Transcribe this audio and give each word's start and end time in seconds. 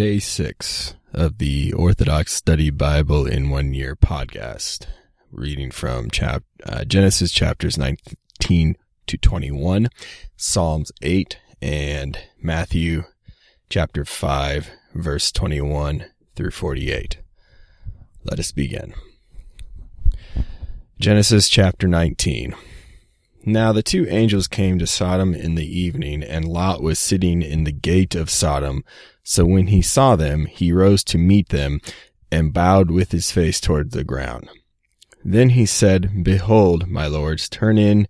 day 0.00 0.18
six 0.18 0.94
of 1.12 1.36
the 1.36 1.74
Orthodox 1.74 2.32
Study 2.32 2.70
Bible 2.70 3.26
in 3.26 3.50
One 3.50 3.74
Year 3.74 3.94
podcast, 3.94 4.86
reading 5.30 5.70
from 5.70 6.10
chap- 6.10 6.42
uh, 6.64 6.84
Genesis 6.84 7.30
chapters 7.30 7.76
19 7.76 8.76
to 9.06 9.18
21, 9.18 9.90
Psalms 10.38 10.90
8, 11.02 11.38
and 11.60 12.18
Matthew 12.40 13.04
chapter 13.68 14.06
5, 14.06 14.70
verse 14.94 15.30
21 15.30 16.06
through 16.34 16.52
48. 16.52 17.18
Let 18.24 18.38
us 18.38 18.52
begin. 18.52 18.94
Genesis 20.98 21.46
chapter 21.46 21.86
19. 21.86 22.54
Now 23.44 23.72
the 23.72 23.82
two 23.82 24.06
angels 24.08 24.46
came 24.46 24.78
to 24.78 24.86
Sodom 24.86 25.34
in 25.34 25.54
the 25.54 25.66
evening, 25.66 26.22
and 26.22 26.46
Lot 26.46 26.82
was 26.82 26.98
sitting 26.98 27.40
in 27.42 27.64
the 27.64 27.72
gate 27.72 28.14
of 28.14 28.28
Sodom. 28.28 28.84
So 29.22 29.46
when 29.46 29.68
he 29.68 29.80
saw 29.80 30.14
them, 30.14 30.46
he 30.46 30.72
rose 30.72 31.02
to 31.04 31.18
meet 31.18 31.48
them, 31.48 31.80
and 32.30 32.52
bowed 32.52 32.90
with 32.90 33.12
his 33.12 33.32
face 33.32 33.60
toward 33.60 33.90
the 33.90 34.04
ground. 34.04 34.48
Then 35.24 35.50
he 35.50 35.66
said, 35.66 36.22
Behold, 36.22 36.88
my 36.88 37.06
lords, 37.06 37.48
turn 37.48 37.78
in 37.78 38.06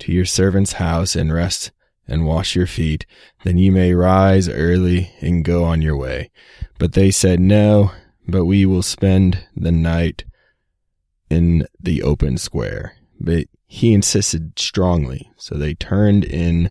to 0.00 0.12
your 0.12 0.24
servant's 0.24 0.74
house, 0.74 1.16
and 1.16 1.32
rest 1.32 1.70
and 2.06 2.26
wash 2.26 2.54
your 2.54 2.66
feet. 2.66 3.06
Then 3.44 3.58
you 3.58 3.72
may 3.72 3.94
rise 3.94 4.48
early 4.48 5.10
and 5.20 5.44
go 5.44 5.64
on 5.64 5.82
your 5.82 5.96
way. 5.96 6.30
But 6.78 6.92
they 6.92 7.10
said, 7.10 7.40
No, 7.40 7.92
but 8.28 8.44
we 8.44 8.66
will 8.66 8.82
spend 8.82 9.46
the 9.56 9.72
night 9.72 10.24
in 11.30 11.66
the 11.80 12.02
open 12.02 12.38
square. 12.38 12.96
But 13.20 13.46
he 13.66 13.92
insisted 13.92 14.58
strongly, 14.58 15.30
so 15.36 15.56
they 15.56 15.74
turned 15.74 16.24
in 16.24 16.70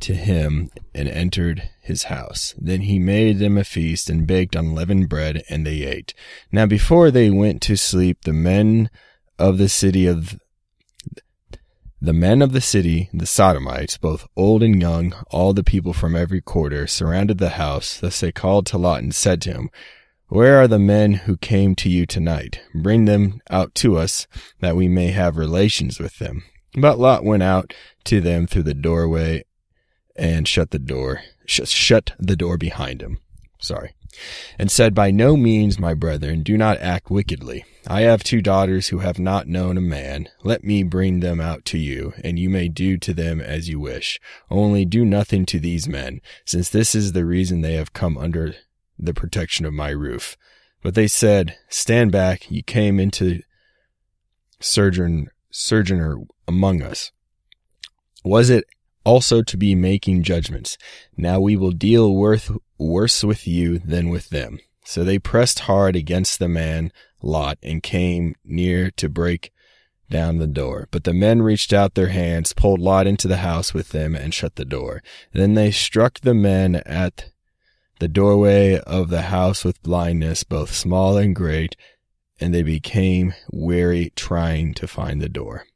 to 0.00 0.14
him 0.14 0.70
and 0.94 1.08
entered 1.08 1.70
his 1.80 2.04
house. 2.04 2.54
Then 2.58 2.82
he 2.82 2.98
made 2.98 3.38
them 3.38 3.56
a 3.56 3.64
feast 3.64 4.10
and 4.10 4.26
baked 4.26 4.56
unleavened 4.56 5.08
bread, 5.08 5.42
and 5.48 5.66
they 5.66 5.82
ate. 5.82 6.14
Now 6.50 6.66
before 6.66 7.10
they 7.10 7.30
went 7.30 7.62
to 7.62 7.76
sleep, 7.76 8.22
the 8.22 8.32
men 8.32 8.90
of 9.38 9.58
the 9.58 9.68
city 9.68 10.06
of 10.06 10.38
the 12.00 12.12
men 12.12 12.42
of 12.42 12.50
the 12.52 12.60
city, 12.60 13.08
the 13.14 13.26
Sodomites, 13.26 13.96
both 13.96 14.26
old 14.36 14.64
and 14.64 14.80
young, 14.82 15.14
all 15.30 15.52
the 15.52 15.62
people 15.62 15.92
from 15.92 16.16
every 16.16 16.40
quarter, 16.40 16.88
surrounded 16.88 17.38
the 17.38 17.50
house. 17.50 18.00
Thus 18.00 18.18
they 18.18 18.32
called 18.32 18.66
to 18.66 18.78
Lot 18.78 19.04
and 19.04 19.14
said 19.14 19.40
to 19.42 19.52
him, 19.52 19.70
where 20.32 20.58
are 20.62 20.66
the 20.66 20.78
men 20.78 21.12
who 21.12 21.36
came 21.36 21.74
to 21.74 21.90
you 21.90 22.06
tonight? 22.06 22.62
Bring 22.74 23.04
them 23.04 23.42
out 23.50 23.74
to 23.76 23.98
us, 23.98 24.26
that 24.60 24.74
we 24.74 24.88
may 24.88 25.08
have 25.08 25.36
relations 25.36 26.00
with 26.00 26.18
them. 26.18 26.42
But 26.74 26.98
Lot 26.98 27.22
went 27.22 27.42
out 27.42 27.74
to 28.04 28.18
them 28.18 28.46
through 28.46 28.62
the 28.62 28.72
doorway 28.72 29.44
and 30.16 30.48
shut 30.48 30.70
the 30.70 30.78
door, 30.78 31.20
sh- 31.44 31.68
shut 31.68 32.12
the 32.18 32.34
door 32.34 32.56
behind 32.56 33.02
him. 33.02 33.18
Sorry. 33.60 33.94
And 34.58 34.70
said, 34.70 34.94
By 34.94 35.10
no 35.10 35.36
means, 35.36 35.78
my 35.78 35.92
brethren, 35.92 36.42
do 36.42 36.56
not 36.56 36.78
act 36.78 37.10
wickedly. 37.10 37.66
I 37.86 38.02
have 38.02 38.24
two 38.24 38.40
daughters 38.40 38.88
who 38.88 39.00
have 39.00 39.18
not 39.18 39.48
known 39.48 39.76
a 39.76 39.82
man. 39.82 40.30
Let 40.44 40.64
me 40.64 40.82
bring 40.82 41.20
them 41.20 41.42
out 41.42 41.66
to 41.66 41.78
you, 41.78 42.14
and 42.24 42.38
you 42.38 42.48
may 42.48 42.68
do 42.68 42.96
to 42.96 43.12
them 43.12 43.42
as 43.42 43.68
you 43.68 43.78
wish. 43.78 44.18
Only 44.50 44.86
do 44.86 45.04
nothing 45.04 45.44
to 45.46 45.60
these 45.60 45.86
men, 45.86 46.22
since 46.46 46.70
this 46.70 46.94
is 46.94 47.12
the 47.12 47.26
reason 47.26 47.60
they 47.60 47.74
have 47.74 47.92
come 47.92 48.16
under 48.16 48.54
the 49.02 49.14
protection 49.14 49.66
of 49.66 49.72
my 49.72 49.90
roof. 49.90 50.36
But 50.82 50.94
they 50.94 51.08
said, 51.08 51.56
Stand 51.68 52.12
back, 52.12 52.50
you 52.50 52.62
came 52.62 52.98
into 52.98 53.42
sojourn, 54.60 55.28
sojourner 55.50 56.18
among 56.48 56.82
us. 56.82 57.12
Was 58.24 58.50
it 58.50 58.64
also 59.04 59.42
to 59.42 59.56
be 59.56 59.74
making 59.74 60.22
judgments? 60.22 60.78
Now 61.16 61.40
we 61.40 61.56
will 61.56 61.72
deal 61.72 62.14
worth, 62.14 62.50
worse 62.78 63.24
with 63.24 63.46
you 63.46 63.78
than 63.78 64.08
with 64.08 64.30
them. 64.30 64.58
So 64.84 65.04
they 65.04 65.18
pressed 65.18 65.60
hard 65.60 65.96
against 65.96 66.38
the 66.38 66.48
man 66.48 66.92
Lot 67.22 67.58
and 67.62 67.82
came 67.82 68.34
near 68.44 68.90
to 68.92 69.08
break 69.08 69.52
down 70.10 70.38
the 70.38 70.46
door. 70.46 70.88
But 70.90 71.04
the 71.04 71.14
men 71.14 71.42
reached 71.42 71.72
out 71.72 71.94
their 71.94 72.08
hands, 72.08 72.52
pulled 72.52 72.80
Lot 72.80 73.06
into 73.06 73.28
the 73.28 73.38
house 73.38 73.72
with 73.72 73.90
them, 73.90 74.14
and 74.14 74.34
shut 74.34 74.56
the 74.56 74.64
door. 74.64 75.02
Then 75.32 75.54
they 75.54 75.70
struck 75.70 76.20
the 76.20 76.34
men 76.34 76.76
at 76.86 77.31
the 78.02 78.08
doorway 78.08 78.80
of 78.80 79.10
the 79.10 79.22
house 79.22 79.64
with 79.64 79.80
blindness, 79.84 80.42
both 80.42 80.74
small 80.74 81.16
and 81.16 81.36
great, 81.36 81.76
and 82.40 82.52
they 82.52 82.64
became 82.64 83.32
weary 83.52 84.12
trying 84.16 84.74
to 84.74 84.88
find 84.88 85.22
the 85.22 85.28
door. 85.28 85.66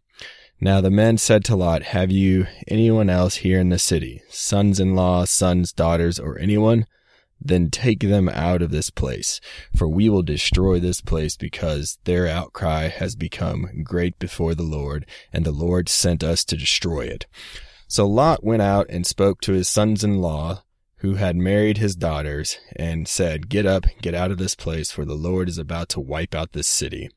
Now 0.60 0.80
the 0.80 0.90
men 0.90 1.18
said 1.18 1.44
to 1.44 1.54
Lot, 1.54 1.84
Have 1.84 2.10
you 2.10 2.48
anyone 2.66 3.08
else 3.08 3.36
here 3.36 3.60
in 3.60 3.68
the 3.68 3.78
city, 3.78 4.22
sons 4.28 4.80
in 4.80 4.96
law, 4.96 5.24
sons, 5.24 5.72
daughters, 5.72 6.18
or 6.18 6.36
anyone? 6.36 6.86
Then 7.40 7.70
take 7.70 8.00
them 8.00 8.28
out 8.28 8.60
of 8.60 8.72
this 8.72 8.90
place, 8.90 9.40
for 9.76 9.86
we 9.86 10.08
will 10.08 10.24
destroy 10.24 10.80
this 10.80 11.00
place 11.00 11.36
because 11.36 12.00
their 12.06 12.26
outcry 12.26 12.88
has 12.88 13.14
become 13.14 13.84
great 13.84 14.18
before 14.18 14.56
the 14.56 14.64
Lord, 14.64 15.06
and 15.32 15.44
the 15.44 15.52
Lord 15.52 15.88
sent 15.88 16.24
us 16.24 16.44
to 16.46 16.56
destroy 16.56 17.02
it. 17.02 17.26
So 17.86 18.04
Lot 18.04 18.42
went 18.42 18.62
out 18.62 18.86
and 18.90 19.06
spoke 19.06 19.40
to 19.42 19.52
his 19.52 19.68
sons 19.68 20.02
in 20.02 20.20
law, 20.20 20.64
who 20.98 21.14
had 21.14 21.36
married 21.36 21.78
his 21.78 21.94
daughters, 21.94 22.58
and 22.74 23.06
said, 23.06 23.48
Get 23.48 23.66
up, 23.66 23.84
get 24.00 24.14
out 24.14 24.30
of 24.30 24.38
this 24.38 24.54
place, 24.54 24.90
for 24.90 25.04
the 25.04 25.14
Lord 25.14 25.48
is 25.48 25.58
about 25.58 25.88
to 25.90 26.00
wipe 26.00 26.34
out 26.34 26.52
this 26.52 26.68
city. 26.68 27.10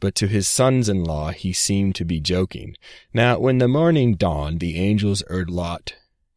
But 0.00 0.14
to 0.16 0.26
his 0.26 0.48
sons 0.48 0.88
in 0.88 1.04
law 1.04 1.30
he 1.30 1.52
seemed 1.52 1.94
to 1.96 2.04
be 2.04 2.20
joking. 2.20 2.74
Now 3.12 3.38
when 3.38 3.58
the 3.58 3.68
morning 3.68 4.14
dawned, 4.14 4.60
the 4.60 4.78
angels 4.78 5.22
urged 5.28 5.50
Lot 5.50 5.94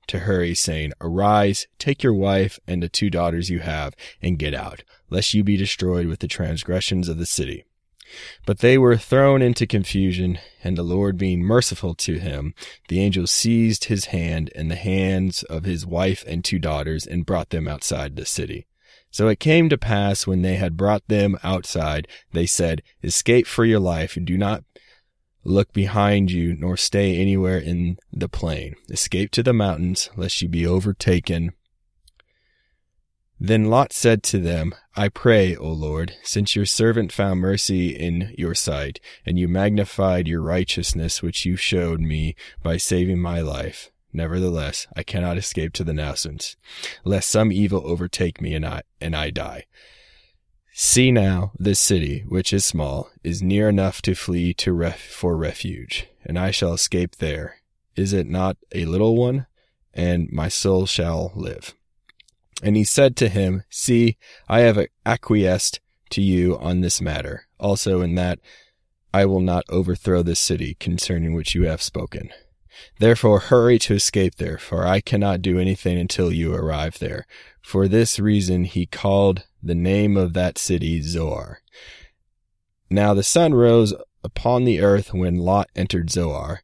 to 0.07 0.19
hurry, 0.19 0.53
saying, 0.53 0.91
Arise, 0.99 1.67
take 1.79 2.03
your 2.03 2.13
wife 2.13 2.59
and 2.67 2.83
the 2.83 2.89
two 2.89 3.09
daughters 3.09 3.49
you 3.49 3.59
have, 3.59 3.95
and 4.21 4.37
get 4.37 4.53
out, 4.53 4.83
lest 5.09 5.33
you 5.33 5.43
be 5.43 5.55
destroyed 5.55 6.07
with 6.07 6.19
the 6.19 6.27
transgressions 6.27 7.07
of 7.07 7.17
the 7.17 7.25
city. 7.25 7.65
But 8.45 8.59
they 8.59 8.77
were 8.77 8.97
thrown 8.97 9.41
into 9.41 9.67
confusion, 9.67 10.39
and 10.63 10.77
the 10.77 10.83
Lord 10.83 11.17
being 11.17 11.41
merciful 11.41 11.93
to 11.95 12.19
him, 12.19 12.53
the 12.87 12.99
angel 12.99 13.27
seized 13.27 13.85
his 13.85 14.05
hand 14.05 14.51
and 14.55 14.69
the 14.69 14.75
hands 14.75 15.43
of 15.43 15.63
his 15.63 15.85
wife 15.85 16.23
and 16.27 16.43
two 16.43 16.59
daughters 16.59 17.05
and 17.05 17.25
brought 17.25 17.49
them 17.49 17.67
outside 17.67 18.15
the 18.15 18.25
city. 18.25 18.67
So 19.11 19.27
it 19.27 19.39
came 19.39 19.67
to 19.69 19.77
pass 19.77 20.25
when 20.25 20.41
they 20.41 20.55
had 20.55 20.77
brought 20.77 21.07
them 21.07 21.37
outside, 21.43 22.07
they 22.31 22.45
said, 22.45 22.81
Escape 23.03 23.45
for 23.45 23.65
your 23.65 23.79
life, 23.79 24.17
do 24.23 24.37
not 24.37 24.63
look 25.43 25.73
behind 25.73 26.31
you, 26.31 26.55
nor 26.55 26.77
stay 26.77 27.17
anywhere 27.17 27.57
in 27.57 27.97
the 28.13 28.29
plain. 28.29 28.75
Escape 28.89 29.31
to 29.31 29.43
the 29.43 29.53
mountains, 29.53 30.09
lest 30.15 30.41
you 30.41 30.47
be 30.47 30.65
overtaken 30.65 31.51
then 33.43 33.71
Lot 33.71 33.91
said 33.91 34.21
to 34.21 34.37
them, 34.37 34.75
I 34.95 35.09
pray, 35.09 35.55
O 35.55 35.67
Lord, 35.71 36.13
since 36.21 36.55
your 36.55 36.67
servant 36.67 37.11
found 37.11 37.39
mercy 37.39 37.89
in 37.89 38.35
your 38.37 38.53
sight, 38.53 38.99
and 39.25 39.39
you 39.39 39.47
magnified 39.47 40.27
your 40.27 40.43
righteousness 40.43 41.23
which 41.23 41.43
you 41.43 41.55
showed 41.55 42.01
me 42.01 42.35
by 42.61 42.77
saving 42.77 43.19
my 43.19 43.41
life. 43.41 43.89
Nevertheless, 44.13 44.85
I 44.95 45.01
cannot 45.01 45.39
escape 45.39 45.73
to 45.73 45.83
the 45.83 45.91
mountains, 45.91 46.55
lest 47.03 47.29
some 47.29 47.51
evil 47.51 47.81
overtake 47.83 48.41
me 48.41 48.53
and 48.53 48.63
I, 48.63 48.83
and 48.99 49.15
I 49.15 49.31
die. 49.31 49.65
See 50.71 51.11
now, 51.11 51.51
this 51.57 51.79
city, 51.79 52.23
which 52.27 52.53
is 52.53 52.63
small, 52.63 53.09
is 53.23 53.41
near 53.41 53.69
enough 53.69 54.03
to 54.03 54.13
flee 54.13 54.53
to 54.55 54.71
ref- 54.71 55.01
for 55.01 55.35
refuge, 55.35 56.07
and 56.23 56.37
I 56.37 56.51
shall 56.51 56.73
escape 56.73 57.15
there. 57.15 57.55
Is 57.95 58.13
it 58.13 58.27
not 58.27 58.57
a 58.71 58.85
little 58.85 59.15
one? 59.15 59.47
And 59.95 60.31
my 60.31 60.47
soul 60.47 60.85
shall 60.85 61.31
live. 61.35 61.73
And 62.61 62.75
he 62.75 62.83
said 62.83 63.15
to 63.17 63.29
him, 63.29 63.63
See, 63.69 64.17
I 64.47 64.61
have 64.61 64.85
acquiesced 65.05 65.79
to 66.11 66.21
you 66.21 66.57
on 66.59 66.81
this 66.81 67.01
matter, 67.01 67.47
also 67.59 68.01
in 68.01 68.15
that 68.15 68.39
I 69.13 69.25
will 69.25 69.41
not 69.41 69.65
overthrow 69.69 70.23
this 70.23 70.39
city 70.39 70.75
concerning 70.79 71.33
which 71.33 71.55
you 71.55 71.63
have 71.65 71.81
spoken. 71.81 72.29
Therefore 72.99 73.39
hurry 73.39 73.77
to 73.79 73.95
escape 73.95 74.35
there, 74.35 74.57
for 74.57 74.87
I 74.87 75.01
cannot 75.01 75.41
do 75.41 75.59
anything 75.59 75.97
until 75.97 76.31
you 76.31 76.53
arrive 76.53 76.99
there. 76.99 77.25
For 77.61 77.87
this 77.87 78.19
reason 78.19 78.63
he 78.63 78.85
called 78.85 79.43
the 79.61 79.75
name 79.75 80.17
of 80.17 80.33
that 80.33 80.57
city 80.57 81.01
Zoar. 81.01 81.59
Now 82.89 83.13
the 83.13 83.23
sun 83.23 83.53
rose 83.53 83.93
upon 84.23 84.65
the 84.65 84.81
earth 84.81 85.13
when 85.13 85.37
Lot 85.37 85.69
entered 85.75 86.09
Zoar. 86.09 86.61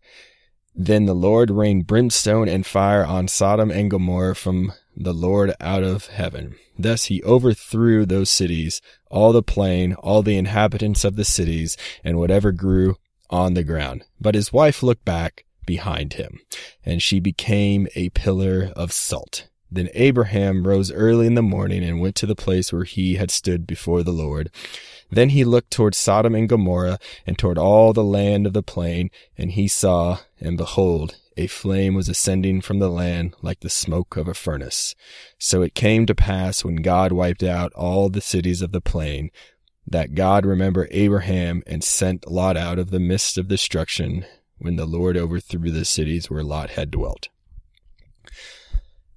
Then 0.76 1.06
the 1.06 1.16
Lord 1.16 1.50
rained 1.50 1.88
brimstone 1.88 2.48
and 2.48 2.66
fire 2.66 3.06
on 3.06 3.28
Sodom 3.28 3.72
and 3.72 3.90
Gomorrah 3.90 4.36
from 4.36 4.74
the 5.00 5.14
Lord 5.14 5.54
out 5.62 5.84
of 5.84 6.08
heaven. 6.08 6.56
Thus 6.78 7.06
he 7.06 7.24
overthrew 7.24 8.06
those 8.06 8.30
cities, 8.30 8.82
all 9.10 9.32
the 9.32 9.44
plain, 9.44 9.94
all 9.94 10.24
the 10.24 10.38
inhabitants 10.38 11.04
of 11.04 11.16
the 11.16 11.26
cities, 11.26 11.78
and 12.04 12.18
whatever 12.18 12.52
grew 12.52 12.96
on 13.30 13.54
the 13.54 13.64
ground. 13.64 14.04
But 14.20 14.36
his 14.36 14.52
wife 14.52 14.82
looked 14.82 15.06
back 15.06 15.46
behind 15.66 16.14
him, 16.14 16.40
and 16.86 17.02
she 17.02 17.20
became 17.20 17.88
a 17.96 18.10
pillar 18.10 18.72
of 18.76 18.92
salt. 18.92 19.48
Then 19.70 19.90
Abraham 19.94 20.66
rose 20.66 20.92
early 20.92 21.28
in 21.28 21.36
the 21.36 21.42
morning 21.42 21.84
and 21.84 22.00
went 22.00 22.16
to 22.16 22.26
the 22.26 22.36
place 22.36 22.72
where 22.72 22.86
he 22.86 23.16
had 23.16 23.30
stood 23.30 23.68
before 23.68 24.02
the 24.02 24.14
Lord. 24.14 24.50
Then 25.12 25.30
he 25.30 25.44
looked 25.44 25.72
toward 25.72 25.94
Sodom 25.94 26.36
and 26.36 26.48
Gomorrah 26.48 27.00
and 27.26 27.38
toward 27.38 27.58
all 27.58 27.92
the 27.92 28.04
land 28.04 28.48
of 28.48 28.54
the 28.54 28.64
plain, 28.64 29.10
and 29.38 29.52
he 29.52 29.68
saw, 29.68 30.20
and 30.40 30.58
behold, 30.58 31.18
a 31.38 31.48
flame 31.48 31.94
was 31.94 32.10
ascending 32.10 32.62
from 32.62 32.80
the 32.80 32.90
land 32.90 33.36
like 33.42 33.60
the 33.60 33.70
smoke 33.70 34.18
of 34.18 34.28
a 34.28 34.34
furnace. 34.34 34.96
So 35.38 35.62
it 35.62 35.76
came 35.76 36.06
to 36.06 36.16
pass 36.16 36.66
when 36.66 36.78
God 36.78 37.12
wiped 37.12 37.44
out 37.44 37.72
all 37.74 38.10
the 38.10 38.22
cities 38.22 38.62
of 38.62 38.72
the 38.72 38.82
plain, 38.82 39.30
that 39.86 40.16
God 40.16 40.46
remembered 40.46 40.90
Abraham 40.92 41.64
and 41.66 41.84
sent 41.84 42.30
Lot 42.30 42.58
out 42.58 42.80
of 42.80 42.92
the 42.92 43.00
midst 43.00 43.38
of 43.38 43.48
destruction 43.48 44.26
when 44.58 44.76
the 44.76 44.86
Lord 44.86 45.16
overthrew 45.16 45.72
the 45.72 45.86
cities 45.86 46.30
where 46.30 46.44
Lot 46.44 46.72
had 46.72 46.92
dwelt. 46.92 47.30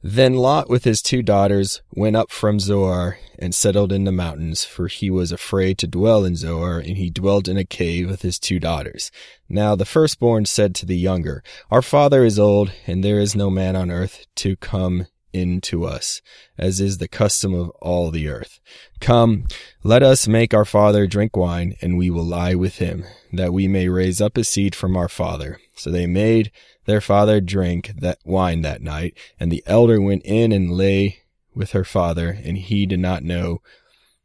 Then 0.02 0.34
Lot 0.34 0.70
with 0.70 0.84
his 0.84 1.02
two 1.02 1.22
daughters 1.22 1.82
went 1.92 2.16
up 2.16 2.30
from 2.30 2.58
Zoar 2.58 3.18
and 3.38 3.54
settled 3.54 3.92
in 3.92 4.04
the 4.04 4.12
mountains, 4.12 4.64
for 4.64 4.86
he 4.86 5.10
was 5.10 5.30
afraid 5.30 5.76
to 5.78 5.86
dwell 5.86 6.24
in 6.24 6.36
Zoar, 6.36 6.78
and 6.78 6.96
he 6.96 7.10
dwelt 7.10 7.48
in 7.48 7.58
a 7.58 7.64
cave 7.64 8.08
with 8.08 8.22
his 8.22 8.38
two 8.38 8.58
daughters. 8.58 9.10
Now 9.48 9.76
the 9.76 9.84
firstborn 9.84 10.46
said 10.46 10.74
to 10.76 10.86
the 10.86 10.96
younger, 10.96 11.42
Our 11.70 11.82
father 11.82 12.24
is 12.24 12.38
old, 12.38 12.72
and 12.86 13.04
there 13.04 13.20
is 13.20 13.36
no 13.36 13.50
man 13.50 13.76
on 13.76 13.90
earth 13.90 14.24
to 14.36 14.56
come 14.56 15.06
in 15.32 15.60
to 15.60 15.84
us, 15.84 16.22
as 16.58 16.80
is 16.80 16.98
the 16.98 17.08
custom 17.08 17.54
of 17.54 17.70
all 17.80 18.10
the 18.10 18.28
earth. 18.28 18.58
Come, 19.00 19.46
let 19.82 20.02
us 20.02 20.26
make 20.26 20.54
our 20.54 20.64
father 20.64 21.06
drink 21.06 21.36
wine, 21.36 21.76
and 21.80 21.98
we 21.98 22.10
will 22.10 22.24
lie 22.24 22.54
with 22.54 22.76
him, 22.76 23.04
that 23.32 23.52
we 23.52 23.68
may 23.68 23.88
raise 23.88 24.20
up 24.20 24.36
a 24.36 24.44
seed 24.44 24.74
from 24.74 24.96
our 24.96 25.08
father. 25.08 25.60
So 25.74 25.90
they 25.90 26.06
made 26.06 26.50
their 26.90 27.00
father 27.00 27.40
drank 27.40 27.92
that 27.96 28.18
wine 28.24 28.62
that 28.62 28.82
night, 28.82 29.16
and 29.38 29.50
the 29.50 29.62
elder 29.64 30.00
went 30.00 30.22
in 30.24 30.50
and 30.50 30.72
lay 30.72 31.20
with 31.54 31.70
her 31.70 31.84
father, 31.84 32.36
and 32.44 32.58
he 32.58 32.84
did 32.84 32.98
not 32.98 33.22
know 33.22 33.62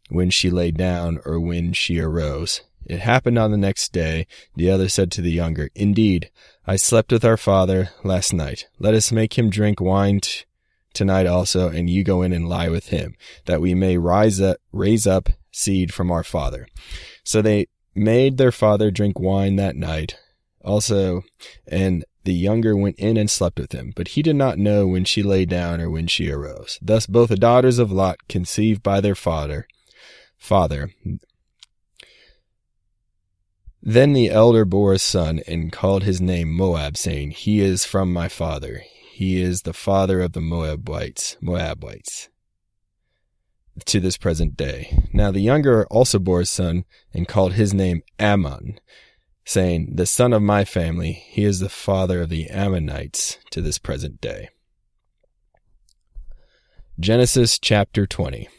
when 0.09 0.31
she 0.31 0.49
lay 0.49 0.71
down 0.71 1.19
or 1.25 1.39
when 1.39 1.73
she 1.73 1.99
arose. 1.99 2.61
It 2.83 3.01
happened 3.01 3.37
on 3.37 3.51
the 3.51 3.57
next 3.57 3.93
day. 3.93 4.25
The 4.55 4.71
other 4.71 4.89
said 4.89 5.11
to 5.11 5.21
the 5.21 5.31
younger, 5.31 5.69
Indeed, 5.75 6.31
I 6.65 6.75
slept 6.75 7.11
with 7.11 7.23
our 7.23 7.37
father 7.37 7.91
last 8.03 8.33
night. 8.33 8.67
Let 8.79 8.95
us 8.95 9.11
make 9.11 9.37
him 9.37 9.51
drink 9.51 9.79
wine 9.79 10.21
t- 10.21 10.45
tonight 10.91 11.27
also, 11.27 11.69
and 11.69 11.87
you 11.87 12.03
go 12.03 12.23
in 12.23 12.33
and 12.33 12.49
lie 12.49 12.69
with 12.69 12.87
him, 12.87 13.15
that 13.45 13.61
we 13.61 13.75
may 13.75 13.99
rise 13.99 14.41
up, 14.41 14.57
raise 14.71 15.05
up 15.05 15.29
seed 15.51 15.93
from 15.93 16.09
our 16.09 16.23
father. 16.23 16.67
So 17.23 17.43
they 17.43 17.67
made 17.93 18.37
their 18.37 18.51
father 18.51 18.89
drink 18.89 19.19
wine 19.19 19.55
that 19.57 19.75
night 19.75 20.17
also, 20.63 21.23
and 21.67 22.03
the 22.25 22.33
younger 22.33 22.75
went 22.75 22.97
in 22.97 23.17
and 23.17 23.29
slept 23.29 23.59
with 23.59 23.71
him, 23.71 23.93
but 23.95 24.09
he 24.09 24.21
did 24.21 24.35
not 24.35 24.57
know 24.57 24.87
when 24.87 25.05
she 25.05 25.23
lay 25.23 25.45
down 25.45 25.79
or 25.79 25.89
when 25.89 26.07
she 26.07 26.29
arose. 26.29 26.77
Thus 26.81 27.07
both 27.07 27.29
the 27.29 27.35
daughters 27.35 27.79
of 27.79 27.91
Lot 27.91 28.27
conceived 28.27 28.83
by 28.83 28.99
their 28.99 29.15
father. 29.15 29.67
Father. 30.37 30.91
Then 33.81 34.13
the 34.13 34.29
elder 34.29 34.65
bore 34.65 34.93
a 34.93 34.99
son 34.99 35.41
and 35.47 35.71
called 35.71 36.03
his 36.03 36.19
name 36.19 36.51
Moab, 36.51 36.97
saying, 36.97 37.31
He 37.31 37.61
is 37.61 37.85
from 37.85 38.11
my 38.11 38.27
father. 38.27 38.83
He 39.11 39.41
is 39.41 39.61
the 39.61 39.73
father 39.73 40.21
of 40.21 40.33
the 40.33 40.41
Moabites. 40.41 41.37
Moabites. 41.39 42.29
To 43.85 43.99
this 43.99 44.17
present 44.17 44.57
day. 44.57 45.03
Now 45.13 45.31
the 45.31 45.41
younger 45.41 45.85
also 45.87 46.17
bore 46.17 46.41
a 46.41 46.45
son 46.45 46.85
and 47.13 47.27
called 47.27 47.53
his 47.53 47.73
name 47.73 48.01
Ammon 48.17 48.79
saying, 49.45 49.91
The 49.93 50.05
son 50.05 50.33
of 50.33 50.41
my 50.41 50.65
family, 50.65 51.13
he 51.13 51.43
is 51.43 51.59
the 51.59 51.69
father 51.69 52.23
of 52.23 52.29
the 52.29 52.49
Ammonites 52.49 53.37
to 53.51 53.61
this 53.61 53.77
present 53.77 54.19
day. 54.19 54.49
Genesis 56.99 57.59
chapter 57.59 58.07
20. 58.07 58.49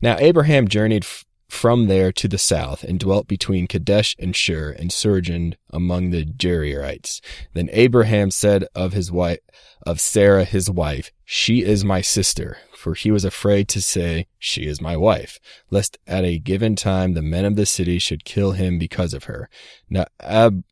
Now 0.00 0.16
Abraham 0.18 0.68
journeyed 0.68 1.04
from 1.48 1.86
there 1.86 2.12
to 2.12 2.28
the 2.28 2.38
south 2.38 2.84
and 2.84 3.00
dwelt 3.00 3.26
between 3.26 3.66
Kadesh 3.66 4.14
and 4.18 4.34
Shur 4.34 4.70
and 4.70 4.92
sojourned 4.92 5.56
among 5.70 6.10
the 6.10 6.24
Gerarites. 6.24 7.20
Then 7.54 7.68
Abraham 7.72 8.30
said 8.30 8.66
of 8.74 8.92
his 8.92 9.10
wife, 9.10 9.40
of 9.86 10.00
Sarah 10.00 10.44
his 10.44 10.70
wife, 10.70 11.10
She 11.24 11.62
is 11.62 11.84
my 11.84 12.00
sister 12.00 12.58
for 12.78 12.94
he 12.94 13.10
was 13.10 13.24
afraid 13.24 13.68
to 13.68 13.82
say, 13.82 14.28
She 14.38 14.66
is 14.66 14.80
my 14.80 14.96
wife, 14.96 15.40
lest 15.68 15.98
at 16.06 16.24
a 16.24 16.38
given 16.38 16.76
time 16.76 17.12
the 17.12 17.22
men 17.22 17.44
of 17.44 17.56
the 17.56 17.66
city 17.66 17.98
should 17.98 18.24
kill 18.24 18.52
him 18.52 18.78
because 18.78 19.12
of 19.12 19.24
her. 19.24 19.50
Now 19.90 20.06
Ab- 20.20 20.62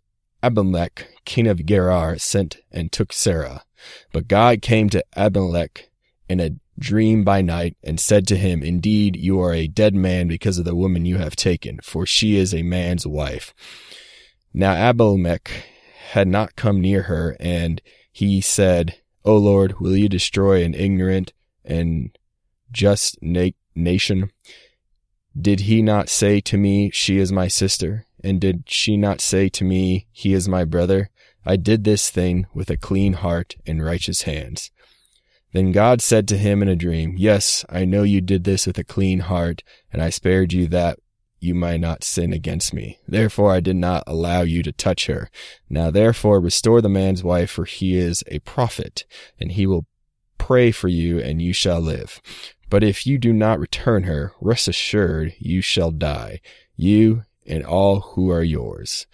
Abimelech, 0.42 1.08
king 1.24 1.48
of 1.48 1.66
Gerar, 1.66 2.16
sent 2.18 2.58
and 2.70 2.92
took 2.92 3.12
Sarah. 3.12 3.64
But 4.12 4.28
God 4.28 4.62
came 4.62 4.88
to 4.90 5.04
Abimelech 5.16 5.90
in 6.28 6.40
a 6.40 6.52
dream 6.78 7.24
by 7.24 7.42
night 7.42 7.76
and 7.82 7.98
said 7.98 8.26
to 8.28 8.36
him, 8.36 8.62
Indeed, 8.62 9.16
you 9.16 9.40
are 9.40 9.52
a 9.52 9.68
dead 9.68 9.94
man 9.94 10.28
because 10.28 10.58
of 10.58 10.64
the 10.64 10.76
woman 10.76 11.04
you 11.04 11.18
have 11.18 11.36
taken, 11.36 11.78
for 11.82 12.06
she 12.06 12.36
is 12.36 12.54
a 12.54 12.62
man's 12.62 13.06
wife. 13.06 13.54
Now 14.52 14.72
Abimelech 14.72 15.50
had 16.10 16.28
not 16.28 16.56
come 16.56 16.80
near 16.80 17.02
her, 17.02 17.36
and 17.40 17.82
he 18.12 18.40
said, 18.40 18.96
O 19.24 19.36
Lord, 19.36 19.80
will 19.80 19.96
you 19.96 20.08
destroy 20.08 20.62
an 20.62 20.74
ignorant 20.74 21.32
and 21.64 22.16
just 22.70 23.18
na- 23.20 23.50
nation? 23.74 24.30
Did 25.38 25.60
he 25.60 25.82
not 25.82 26.08
say 26.08 26.40
to 26.42 26.56
me, 26.56 26.90
She 26.92 27.18
is 27.18 27.32
my 27.32 27.48
sister? 27.48 28.06
And 28.24 28.40
did 28.40 28.64
she 28.66 28.96
not 28.96 29.20
say 29.20 29.48
to 29.50 29.64
me, 29.64 30.06
He 30.10 30.32
is 30.32 30.48
my 30.48 30.64
brother? 30.64 31.10
I 31.44 31.56
did 31.56 31.84
this 31.84 32.10
thing 32.10 32.46
with 32.54 32.70
a 32.70 32.76
clean 32.76 33.12
heart 33.14 33.54
and 33.66 33.84
righteous 33.84 34.22
hands. 34.22 34.70
Then 35.56 35.72
God 35.72 36.02
said 36.02 36.28
to 36.28 36.36
him 36.36 36.60
in 36.60 36.68
a 36.68 36.76
dream, 36.76 37.14
Yes, 37.16 37.64
I 37.70 37.86
know 37.86 38.02
you 38.02 38.20
did 38.20 38.44
this 38.44 38.66
with 38.66 38.76
a 38.76 38.84
clean 38.84 39.20
heart, 39.20 39.62
and 39.90 40.02
I 40.02 40.10
spared 40.10 40.52
you 40.52 40.66
that 40.66 40.98
you 41.40 41.54
might 41.54 41.80
not 41.80 42.04
sin 42.04 42.34
against 42.34 42.74
me. 42.74 42.98
Therefore 43.08 43.52
I 43.52 43.60
did 43.60 43.76
not 43.76 44.04
allow 44.06 44.42
you 44.42 44.62
to 44.64 44.70
touch 44.70 45.06
her. 45.06 45.30
Now 45.70 45.90
therefore 45.90 46.40
restore 46.40 46.82
the 46.82 46.90
man's 46.90 47.24
wife, 47.24 47.52
for 47.52 47.64
he 47.64 47.96
is 47.96 48.22
a 48.26 48.40
prophet, 48.40 49.06
and 49.40 49.52
he 49.52 49.66
will 49.66 49.86
pray 50.36 50.72
for 50.72 50.88
you 50.88 51.20
and 51.20 51.40
you 51.40 51.54
shall 51.54 51.80
live. 51.80 52.20
But 52.68 52.84
if 52.84 53.06
you 53.06 53.16
do 53.16 53.32
not 53.32 53.58
return 53.58 54.02
her, 54.02 54.34
rest 54.42 54.68
assured 54.68 55.36
you 55.38 55.62
shall 55.62 55.90
die, 55.90 56.42
you 56.76 57.22
and 57.46 57.64
all 57.64 58.00
who 58.00 58.30
are 58.30 58.44
yours. 58.44 59.06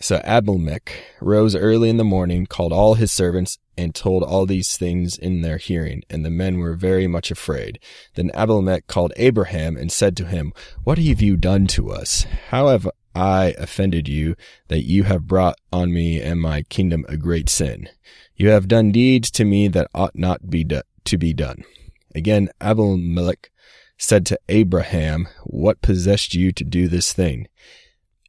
So 0.00 0.20
Abimelech 0.22 0.92
rose 1.22 1.56
early 1.56 1.88
in 1.88 1.96
the 1.96 2.04
morning, 2.04 2.44
called 2.44 2.74
all 2.74 2.92
his 2.92 3.10
servants, 3.10 3.58
and 3.76 3.94
told 3.94 4.22
all 4.22 4.46
these 4.46 4.76
things 4.76 5.18
in 5.18 5.42
their 5.42 5.58
hearing, 5.58 6.02
and 6.08 6.24
the 6.24 6.30
men 6.30 6.58
were 6.58 6.74
very 6.74 7.06
much 7.06 7.30
afraid. 7.30 7.78
Then 8.14 8.30
Abimelech 8.34 8.86
called 8.86 9.12
Abraham 9.16 9.76
and 9.76 9.92
said 9.92 10.16
to 10.16 10.26
him, 10.26 10.52
What 10.84 10.98
have 10.98 11.20
you 11.20 11.36
done 11.36 11.66
to 11.68 11.90
us? 11.90 12.26
How 12.48 12.68
have 12.68 12.88
I 13.14 13.54
offended 13.58 14.08
you 14.08 14.36
that 14.68 14.84
you 14.84 15.04
have 15.04 15.26
brought 15.26 15.58
on 15.72 15.92
me 15.92 16.20
and 16.20 16.40
my 16.40 16.62
kingdom 16.62 17.04
a 17.08 17.16
great 17.16 17.48
sin? 17.48 17.88
You 18.34 18.48
have 18.48 18.68
done 18.68 18.92
deeds 18.92 19.30
to 19.32 19.44
me 19.44 19.68
that 19.68 19.90
ought 19.94 20.16
not 20.16 20.50
be 20.50 20.64
do- 20.64 20.82
to 21.04 21.18
be 21.18 21.32
done. 21.32 21.64
Again, 22.14 22.48
Abimelech 22.60 23.50
said 23.98 24.26
to 24.26 24.38
Abraham, 24.48 25.28
What 25.44 25.82
possessed 25.82 26.34
you 26.34 26.52
to 26.52 26.64
do 26.64 26.88
this 26.88 27.12
thing? 27.12 27.48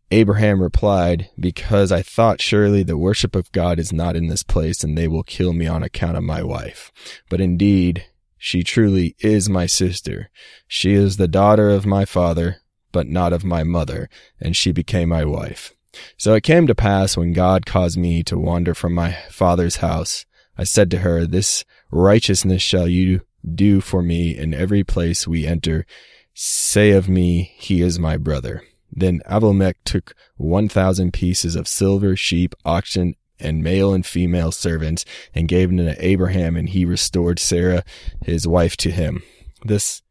Abraham 0.10 0.62
replied, 0.62 1.30
Because 1.38 1.92
I 1.92 2.02
thought 2.02 2.42
surely 2.42 2.84
the 2.84 2.98
worship 2.98 3.36
of 3.36 3.52
God 3.52 3.78
is 3.78 3.92
not 3.92 4.16
in 4.16 4.28
this 4.28 4.44
place, 4.44 4.84
and 4.84 4.98
they 4.98 5.08
will 5.08 5.24
kill 5.24 5.52
me 5.54 5.68
on 5.68 5.84
account 5.84 6.18
of 6.18 6.24
my 6.24 6.42
wife. 6.42 6.92
But 7.30 7.42
indeed, 7.42 8.06
she 8.38 8.64
truly 8.64 9.16
is 9.20 9.50
my 9.50 9.66
sister. 9.66 10.30
She 10.68 10.94
is 10.94 11.18
the 11.18 11.28
daughter 11.28 11.70
of 11.70 11.86
my 11.86 12.06
father, 12.06 12.58
but 12.92 13.08
not 13.08 13.34
of 13.34 13.44
my 13.44 13.64
mother, 13.64 14.10
and 14.40 14.56
she 14.56 14.72
became 14.72 15.10
my 15.10 15.26
wife. 15.26 15.74
So 16.18 16.36
it 16.36 16.44
came 16.44 16.68
to 16.68 16.76
pass 16.76 17.18
when 17.18 17.34
God 17.34 17.66
caused 17.66 17.98
me 17.98 18.24
to 18.24 18.38
wander 18.38 18.74
from 18.74 18.94
my 18.94 19.14
father's 19.30 19.78
house, 19.78 20.26
I 20.58 20.64
said 20.64 20.90
to 20.92 21.00
her, 21.00 21.26
This 21.26 21.66
righteousness 21.92 22.62
shall 22.62 22.88
you 22.88 23.22
do 23.56 23.82
for 23.82 24.02
me 24.02 24.36
in 24.38 24.54
every 24.54 24.84
place 24.84 25.28
we 25.28 25.46
enter. 25.46 25.86
Say 26.34 26.92
of 26.92 27.10
me, 27.10 27.52
he 27.58 27.82
is 27.82 28.00
my 28.00 28.18
brother. 28.18 28.64
Then 28.92 29.22
Abimelech 29.26 29.78
took 29.84 30.16
one 30.36 30.70
thousand 30.70 31.14
pieces 31.14 31.56
of 31.56 31.68
silver, 31.68 32.16
sheep, 32.16 32.56
oxen, 32.66 33.16
and 33.40 33.64
male 33.64 33.94
and 33.94 34.06
female 34.06 34.52
servants, 34.52 35.06
and 35.34 35.48
gave 35.48 35.70
them 35.70 35.78
to 35.78 36.06
Abraham, 36.06 36.56
and 36.56 36.70
he 36.70 36.86
restored 36.86 37.40
Sarah, 37.40 37.84
his 38.24 38.48
wife, 38.48 38.76
to 38.78 38.92
him. 38.92 39.24
This 39.64 40.02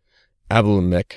Abimelech 0.50 1.16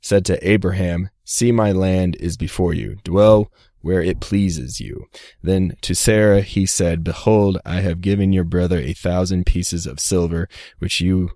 said 0.00 0.24
to 0.26 0.48
Abraham, 0.48 1.10
See 1.24 1.50
my 1.50 1.72
land 1.72 2.16
is 2.20 2.36
before 2.36 2.74
you. 2.74 2.96
Dwell 3.02 3.50
where 3.80 4.02
it 4.02 4.20
pleases 4.20 4.80
you. 4.80 5.06
Then 5.42 5.76
to 5.82 5.94
Sarah 5.94 6.40
he 6.40 6.66
said, 6.66 7.04
Behold, 7.04 7.58
I 7.64 7.80
have 7.80 8.00
given 8.00 8.32
your 8.32 8.44
brother 8.44 8.78
a 8.78 8.92
thousand 8.92 9.46
pieces 9.46 9.86
of 9.86 10.00
silver, 10.00 10.48
which 10.78 11.00
you 11.00 11.30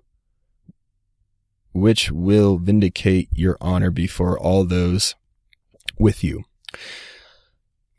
which 1.71 2.11
will 2.11 2.57
vindicate 2.57 3.29
your 3.33 3.57
honor 3.61 3.91
before 3.91 4.37
all 4.39 4.63
those 4.63 5.15
with 5.97 6.23
you. 6.23 6.43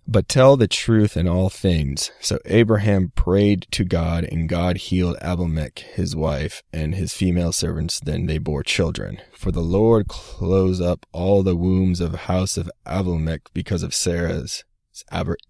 But 0.07 0.29
tell 0.29 0.57
the 0.57 0.67
truth 0.67 1.17
in 1.17 1.29
all 1.29 1.49
things. 1.49 2.11
So 2.21 2.39
Abraham 2.45 3.13
prayed 3.15 3.67
to 3.71 3.85
God, 3.85 4.25
and 4.25 4.49
God 4.49 4.77
healed 4.77 5.17
Abimelech, 5.21 5.79
his 5.79 6.17
wife, 6.17 6.63
and 6.73 6.95
his 6.95 7.15
female 7.15 7.53
servants. 7.53 8.01
Then 8.01 8.27
they 8.27 8.39
bore 8.39 8.65
children. 8.65 9.23
For 9.33 9.53
the 9.53 9.61
Lord 9.61 10.09
closed 10.09 10.83
up 10.83 11.07
all 11.13 11.43
the 11.43 11.57
wombs 11.57 12.01
of 12.01 12.11
the 12.13 12.19
house 12.19 12.57
of 12.57 12.71
Abimelech 12.85 13.43
because 13.55 13.85
of 13.85 13.95
Sarah's 13.95 14.65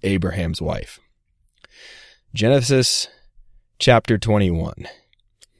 Abraham's 0.02 0.60
wife. 0.60 1.00
Genesis 2.34 3.08
chapter 3.78 4.18
21. 4.18 4.86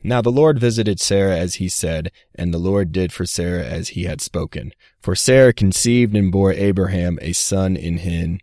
Now 0.05 0.21
the 0.21 0.31
Lord 0.31 0.59
visited 0.59 1.01
Sarah 1.01 1.37
as 1.37 1.57
he 1.57 1.69
said, 1.69 2.11
and 2.35 2.53
the 2.53 2.59
Lord 2.59 2.93
did 2.93 3.13
for 3.13 3.25
Sarah 3.25 3.65
as 3.65 3.91
he 3.91 4.05
had 4.05 4.21
spoken. 4.21 4.73
For 5.01 5.15
Sarah 5.15 5.53
conceived 5.53 6.17
and 6.17 6.33
bore 6.33 6.53
Abraham 6.53 7.19
a 7.23 7.33
son 7.33 7.77
in 7.77 7.99
his 7.99 8.39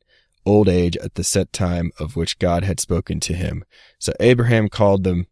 old 0.45 0.69
age 0.69 0.97
at 0.97 1.15
the 1.15 1.23
set 1.23 1.51
time 1.53 1.91
of 1.99 2.15
which 2.15 2.39
God 2.39 2.63
had 2.63 2.79
spoken 2.79 3.19
to 3.21 3.33
him. 3.33 3.63
So 3.99 4.13
Abraham 4.19 4.69
called 4.69 5.03
the 5.03 5.25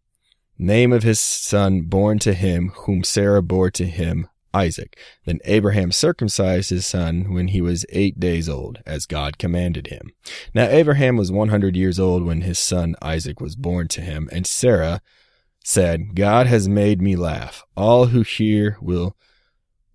name 0.58 0.92
of 0.92 1.04
his 1.04 1.20
son 1.20 1.82
born 1.82 2.20
to 2.20 2.34
him, 2.34 2.70
whom 2.76 3.04
Sarah 3.04 3.42
bore 3.42 3.72
to 3.72 3.86
him, 3.86 4.28
Isaac. 4.54 4.98
Then 5.26 5.40
Abraham 5.46 5.92
circumcised 5.92 6.72
his 6.72 6.86
son 6.86 7.34
when 7.34 7.50
he 7.50 7.62
was 7.62 7.86
eight 7.90 8.20
days 8.20 8.50
old, 8.50 8.80
as 8.86 9.06
God 9.06 9.38
commanded 9.38 9.88
him. 9.88 10.12
Now 10.54 10.68
Abraham 10.68 11.16
was 11.16 11.32
one 11.32 11.50
hundred 11.50 11.76
years 11.76 12.00
old 12.00 12.24
when 12.24 12.42
his 12.42 12.60
son 12.60 12.96
Isaac 13.02 13.40
was 13.40 13.56
born 13.56 13.88
to 13.90 14.02
him, 14.02 14.30
and 14.32 14.46
Sarah 14.46 15.02
said, 15.68 16.16
God 16.16 16.48
has 16.48 16.70
made 16.70 17.02
me 17.02 17.18
laugh. 17.18 17.66
All 17.76 18.06
who 18.06 18.22
hear 18.22 18.78
will 18.82 19.18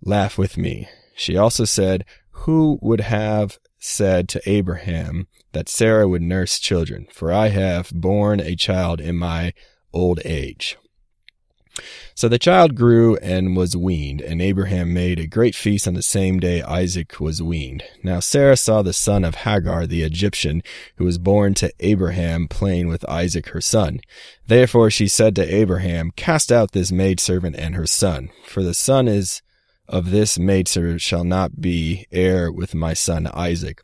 laugh 0.02 0.37
with 0.37 0.59
me. 0.59 0.87
She 1.17 1.35
also 1.35 1.64
said, 1.64 2.05
Who 2.45 2.79
would 2.83 3.00
have 3.00 3.59
said 3.79 4.29
to 4.29 4.43
Abraham 4.47 5.29
that 5.52 5.71
Sarah 5.71 6.07
would 6.07 6.21
nurse 6.21 6.59
children? 6.59 7.07
For 7.11 7.33
I 7.33 7.49
have 7.49 7.91
borne 7.91 8.38
a 8.38 8.55
child 8.55 9.00
in 9.00 9.17
my 9.17 9.55
old 9.95 10.21
age. 10.26 10.76
So 12.14 12.29
the 12.29 12.38
child 12.38 12.75
grew 12.75 13.17
and 13.17 13.57
was 13.57 13.76
weaned, 13.76 14.21
and 14.21 14.43
Abraham 14.43 14.93
made 14.93 15.19
a 15.19 15.26
great 15.26 15.55
feast 15.55 15.88
on 15.88 15.95
the 15.95 16.02
same 16.02 16.38
day 16.38 16.62
Isaac 16.62 17.21
was 17.21 17.43
weaned. 17.43 17.83
Now 18.02 18.21
Sarah 18.21 18.57
saw 18.57 18.83
the 18.83 18.93
son 18.93 19.25
of 19.25 19.37
Hagar 19.37 19.87
the 19.87 20.02
Egyptian, 20.02 20.62
who 20.97 21.05
was 21.05 21.19
born 21.19 21.55
to 21.55 21.73
Abraham, 21.81 22.49
playing 22.49 22.88
with 22.88 23.09
Isaac 23.09 23.49
her 23.49 23.61
son. 23.61 24.00
Therefore 24.47 24.91
she 24.91 25.09
said 25.09 25.35
to 25.37 25.55
Abraham, 25.55 26.11
Cast 26.17 26.52
out 26.52 26.73
this 26.73 26.93
maidservant 26.93 27.57
and 27.57 27.75
her 27.75 27.87
son, 27.87 28.31
for 28.45 28.62
the 28.62 28.75
son 28.75 29.09
is 29.09 29.43
of 29.88 30.11
this 30.11 30.38
maidservant 30.38 31.00
shall 31.00 31.25
not 31.25 31.61
be 31.61 32.07
heir 32.12 32.50
with 32.50 32.75
my 32.75 32.95
son 32.95 33.29
Isaac. 33.35 33.83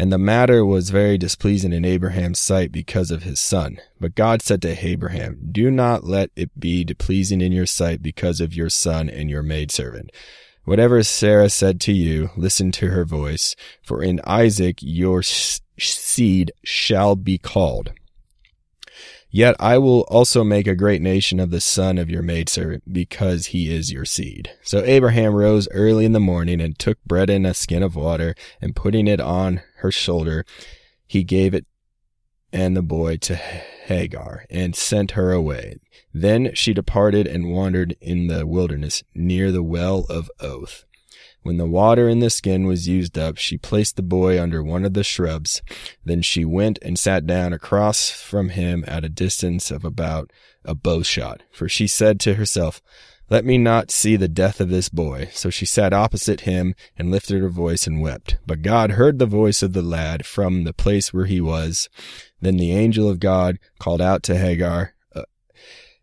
And 0.00 0.10
the 0.10 0.16
matter 0.16 0.64
was 0.64 0.88
very 0.88 1.18
displeasing 1.18 1.74
in 1.74 1.84
Abraham's 1.84 2.38
sight 2.38 2.72
because 2.72 3.10
of 3.10 3.24
his 3.24 3.38
son. 3.38 3.76
But 4.00 4.14
God 4.14 4.40
said 4.40 4.62
to 4.62 4.86
Abraham, 4.86 5.50
Do 5.52 5.70
not 5.70 6.04
let 6.04 6.30
it 6.34 6.58
be 6.58 6.84
displeasing 6.84 7.42
in 7.42 7.52
your 7.52 7.66
sight 7.66 8.02
because 8.02 8.40
of 8.40 8.54
your 8.54 8.70
son 8.70 9.10
and 9.10 9.28
your 9.28 9.42
maidservant. 9.42 10.10
Whatever 10.64 11.02
Sarah 11.02 11.50
said 11.50 11.82
to 11.82 11.92
you, 11.92 12.30
listen 12.34 12.72
to 12.72 12.88
her 12.88 13.04
voice, 13.04 13.54
for 13.82 14.02
in 14.02 14.22
Isaac 14.24 14.78
your 14.80 15.22
seed 15.22 16.50
shall 16.64 17.14
be 17.14 17.36
called. 17.36 17.92
Yet 19.32 19.54
I 19.60 19.78
will 19.78 20.00
also 20.08 20.42
make 20.42 20.66
a 20.66 20.74
great 20.74 21.02
nation 21.02 21.38
of 21.38 21.50
the 21.50 21.60
son 21.60 21.98
of 21.98 22.10
your 22.10 22.22
maidservant, 22.22 22.92
because 22.92 23.46
he 23.46 23.72
is 23.72 23.92
your 23.92 24.04
seed. 24.04 24.50
So 24.62 24.82
Abraham 24.82 25.34
rose 25.34 25.68
early 25.72 26.04
in 26.04 26.12
the 26.12 26.20
morning 26.20 26.60
and 26.60 26.76
took 26.78 27.04
bread 27.04 27.30
in 27.30 27.46
a 27.46 27.54
skin 27.54 27.82
of 27.82 27.94
water, 27.94 28.34
and 28.60 28.74
putting 28.74 29.06
it 29.06 29.20
on 29.20 29.60
her 29.80 29.90
shoulder, 29.90 30.44
he 31.06 31.24
gave 31.24 31.54
it 31.54 31.66
and 32.52 32.76
the 32.76 32.82
boy 32.82 33.16
to 33.16 33.36
Hagar, 33.36 34.44
and 34.50 34.74
sent 34.74 35.12
her 35.12 35.32
away. 35.32 35.76
Then 36.12 36.50
she 36.54 36.74
departed 36.74 37.26
and 37.26 37.52
wandered 37.52 37.96
in 38.00 38.26
the 38.26 38.46
wilderness 38.46 39.02
near 39.14 39.52
the 39.52 39.62
well 39.62 40.06
of 40.08 40.30
Oath. 40.40 40.84
When 41.42 41.56
the 41.56 41.66
water 41.66 42.08
in 42.08 42.18
the 42.18 42.28
skin 42.28 42.66
was 42.66 42.86
used 42.86 43.16
up, 43.16 43.38
she 43.38 43.56
placed 43.56 43.96
the 43.96 44.02
boy 44.02 44.40
under 44.40 44.62
one 44.62 44.84
of 44.84 44.92
the 44.92 45.04
shrubs. 45.04 45.62
Then 46.04 46.20
she 46.20 46.44
went 46.44 46.78
and 46.82 46.98
sat 46.98 47.26
down 47.26 47.52
across 47.52 48.10
from 48.10 48.50
him 48.50 48.84
at 48.86 49.04
a 49.04 49.08
distance 49.08 49.70
of 49.70 49.84
about 49.84 50.30
a 50.64 50.74
bow 50.74 51.02
shot. 51.02 51.42
For 51.50 51.66
she 51.66 51.86
said 51.86 52.20
to 52.20 52.34
herself, 52.34 52.82
Let 53.30 53.44
me 53.44 53.58
not 53.58 53.92
see 53.92 54.16
the 54.16 54.26
death 54.26 54.60
of 54.60 54.70
this 54.70 54.88
boy. 54.88 55.28
So 55.32 55.50
she 55.50 55.64
sat 55.64 55.92
opposite 55.92 56.40
him 56.40 56.74
and 56.98 57.12
lifted 57.12 57.40
her 57.40 57.48
voice 57.48 57.86
and 57.86 58.02
wept. 58.02 58.38
But 58.44 58.62
God 58.62 58.92
heard 58.92 59.20
the 59.20 59.26
voice 59.26 59.62
of 59.62 59.72
the 59.72 59.82
lad 59.82 60.26
from 60.26 60.64
the 60.64 60.72
place 60.72 61.14
where 61.14 61.26
he 61.26 61.40
was. 61.40 61.88
Then 62.40 62.56
the 62.56 62.72
angel 62.72 63.08
of 63.08 63.20
God 63.20 63.60
called 63.78 64.00
out 64.00 64.24
to 64.24 64.36
Hagar, 64.36 64.94
uh, 65.14 65.22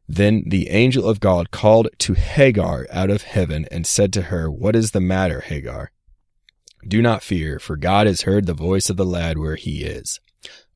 then 0.07 0.43
the 0.47 0.69
angel 0.69 1.07
of 1.07 1.19
God 1.19 1.51
called 1.51 1.89
to 1.99 2.13
Hagar 2.13 2.87
out 2.93 3.09
of 3.09 3.23
heaven 3.23 3.65
and 3.71 3.85
said 3.85 4.13
to 4.13 4.23
her, 4.23 4.49
What 4.49 4.75
is 4.75 4.91
the 4.91 5.01
matter, 5.01 5.41
Hagar? 5.41 5.91
Do 6.87 7.01
not 7.01 7.23
fear, 7.23 7.59
for 7.59 7.75
God 7.75 8.07
has 8.07 8.21
heard 8.21 8.45
the 8.45 8.53
voice 8.53 8.89
of 8.89 8.95
the 8.95 9.05
lad 9.05 9.37
where 9.37 9.57
he 9.57 9.83
is. 9.83 10.21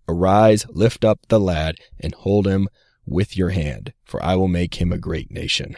Arise, 0.05 0.65
lift 0.67 1.05
up 1.05 1.19
the 1.29 1.39
lad, 1.39 1.75
and 1.97 2.13
hold 2.13 2.45
him 2.45 2.67
with 3.05 3.37
your 3.37 3.51
hand, 3.51 3.93
for 4.03 4.21
I 4.21 4.35
will 4.35 4.49
make 4.49 4.81
him 4.81 4.91
a 4.91 4.97
great 4.97 5.31
nation. 5.31 5.77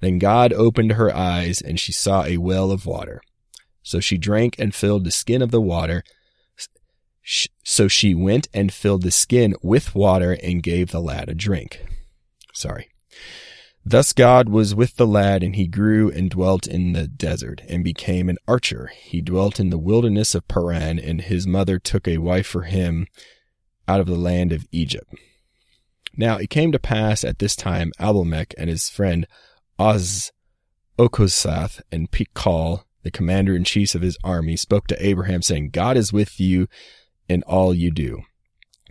Then 0.00 0.18
God 0.18 0.52
opened 0.52 0.92
her 0.92 1.14
eyes, 1.14 1.60
and 1.60 1.78
she 1.78 1.92
saw 1.92 2.24
a 2.24 2.38
well 2.38 2.70
of 2.70 2.86
water. 2.86 3.20
So 3.82 4.00
she 4.00 4.18
drank 4.18 4.56
and 4.58 4.74
filled 4.74 5.04
the 5.04 5.10
skin 5.10 5.42
of 5.42 5.50
the 5.50 5.60
water. 5.60 6.02
So 7.62 7.86
she 7.88 8.14
went 8.14 8.48
and 8.52 8.72
filled 8.72 9.02
the 9.02 9.10
skin 9.10 9.54
with 9.62 9.94
water 9.94 10.38
and 10.42 10.62
gave 10.62 10.90
the 10.90 11.00
lad 11.00 11.28
a 11.28 11.34
drink. 11.34 11.84
Sorry. 12.52 12.88
Thus 13.84 14.12
God 14.12 14.48
was 14.48 14.74
with 14.74 14.96
the 14.96 15.06
lad, 15.06 15.42
and 15.42 15.56
he 15.56 15.66
grew 15.66 16.10
and 16.10 16.30
dwelt 16.30 16.66
in 16.66 16.92
the 16.92 17.06
desert, 17.06 17.62
and 17.68 17.82
became 17.82 18.28
an 18.28 18.36
archer. 18.46 18.90
He 18.94 19.22
dwelt 19.22 19.58
in 19.58 19.70
the 19.70 19.78
wilderness 19.78 20.34
of 20.34 20.48
Paran, 20.48 20.98
and 20.98 21.22
his 21.22 21.46
mother 21.46 21.78
took 21.78 22.06
a 22.06 22.18
wife 22.18 22.46
for 22.46 22.62
him 22.62 23.06
out 23.88 24.00
of 24.00 24.06
the 24.06 24.16
land 24.16 24.52
of 24.52 24.66
Egypt. 24.70 25.14
Now 26.16 26.36
it 26.36 26.50
came 26.50 26.72
to 26.72 26.78
pass 26.78 27.24
at 27.24 27.38
this 27.38 27.56
time 27.56 27.92
Abimelech 27.98 28.54
and 28.58 28.68
his 28.68 28.88
friend 28.90 29.26
Oz 29.80 30.30
Okosath 30.98 31.80
and 31.90 32.10
Phichol, 32.10 32.84
the 33.02 33.10
commander 33.10 33.56
in 33.56 33.64
chief 33.64 33.94
of 33.94 34.02
his 34.02 34.18
army, 34.22 34.54
spoke 34.54 34.86
to 34.88 35.04
Abraham, 35.06 35.40
saying, 35.40 35.70
God 35.70 35.96
is 35.96 36.12
with 36.12 36.38
you 36.38 36.68
in 37.30 37.42
all 37.44 37.72
you 37.72 37.90
do. 37.90 38.20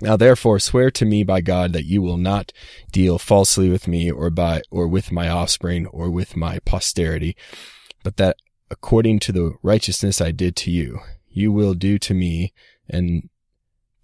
Now 0.02 0.18
therefore 0.18 0.58
swear 0.60 0.90
to 0.90 1.06
me 1.06 1.24
by 1.24 1.42
God 1.42 1.74
that 1.74 1.86
you 1.86 2.02
will 2.02 2.18
not 2.18 2.52
deal 2.92 3.20
falsely 3.20 3.70
with 3.70 3.88
me 3.88 4.10
or 4.10 4.32
by, 4.32 4.64
or 4.72 4.88
with 4.88 5.12
my 5.12 5.30
offspring 5.30 5.86
or 5.88 6.10
with 6.10 6.36
my 6.36 6.58
posterity, 6.66 7.36
but 8.04 8.18
that 8.18 8.38
according 8.72 9.20
to 9.20 9.32
the 9.32 9.54
righteousness 9.62 10.20
I 10.20 10.32
did 10.32 10.56
to 10.56 10.72
you, 10.72 11.02
you 11.30 11.52
will 11.52 11.76
do 11.76 12.00
to 12.00 12.16
me 12.16 12.52
and 12.90 13.30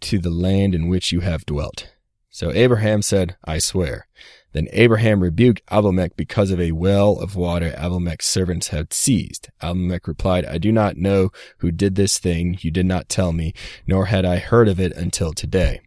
to 0.02 0.20
the 0.20 0.30
land 0.30 0.76
in 0.76 0.88
which 0.88 1.12
you 1.12 1.22
have 1.22 1.48
dwelt. 1.48 1.90
So 2.30 2.52
Abraham 2.52 3.02
said, 3.02 3.38
I 3.44 3.58
swear. 3.58 4.08
Then 4.56 4.70
Abraham 4.72 5.22
rebuked 5.22 5.64
Abimelech 5.70 6.16
because 6.16 6.50
of 6.50 6.62
a 6.62 6.72
well 6.72 7.20
of 7.20 7.36
water 7.36 7.74
Abimelech's 7.76 8.26
servants 8.26 8.70
had 8.70 8.94
seized. 8.94 9.50
Abimelech 9.62 10.08
replied, 10.08 10.46
I 10.46 10.60
do 10.60 10.72
not 10.72 10.96
know 10.96 11.34
who 11.58 11.74
did 11.74 11.96
this 11.96 12.20
thing. 12.20 12.58
You 12.62 12.72
did 12.72 12.86
not 12.86 13.10
tell 13.10 13.34
me, 13.34 13.54
nor 13.86 14.06
had 14.06 14.24
I 14.24 14.38
heard 14.38 14.70
of 14.70 14.80
it 14.80 14.94
until 14.94 15.34
today. 15.34 15.82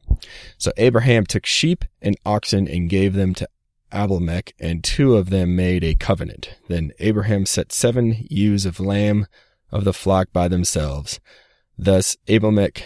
So 0.59 0.71
Abraham 0.77 1.25
took 1.25 1.47
sheep 1.47 1.87
and 2.03 2.19
oxen 2.27 2.69
and 2.69 2.91
gave 2.91 3.15
them 3.15 3.33
to 3.37 3.49
Abimelech, 3.91 4.53
and 4.61 4.85
two 4.85 5.17
of 5.17 5.31
them 5.31 5.57
made 5.57 5.83
a 5.83 5.95
covenant. 5.95 6.55
Then 6.69 6.93
Abraham 6.99 7.47
set 7.47 7.73
seven 7.73 8.27
ewes 8.29 8.67
of 8.67 8.81
lamb 8.81 9.29
of 9.73 9.85
the 9.85 9.95
flock 9.95 10.31
by 10.31 10.47
themselves. 10.47 11.21
Thus 11.79 12.19
Abimelech 12.29 12.83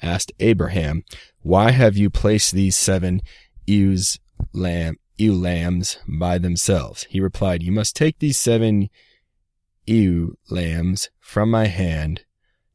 asked 0.00 0.30
Abraham, 0.38 1.02
Why 1.42 1.72
have 1.72 1.96
you 1.96 2.08
placed 2.08 2.52
these 2.54 2.76
seven 2.76 3.20
ewes 3.66 4.20
lamb 4.52 4.96
ewe 5.18 5.34
lambs 5.34 5.98
by 6.06 6.38
themselves. 6.38 7.06
He 7.10 7.20
replied, 7.20 7.62
You 7.62 7.72
must 7.72 7.96
take 7.96 8.18
these 8.18 8.36
seven 8.36 8.88
ewe 9.86 10.36
lambs 10.48 11.10
from 11.18 11.50
my 11.50 11.66
hand 11.66 12.24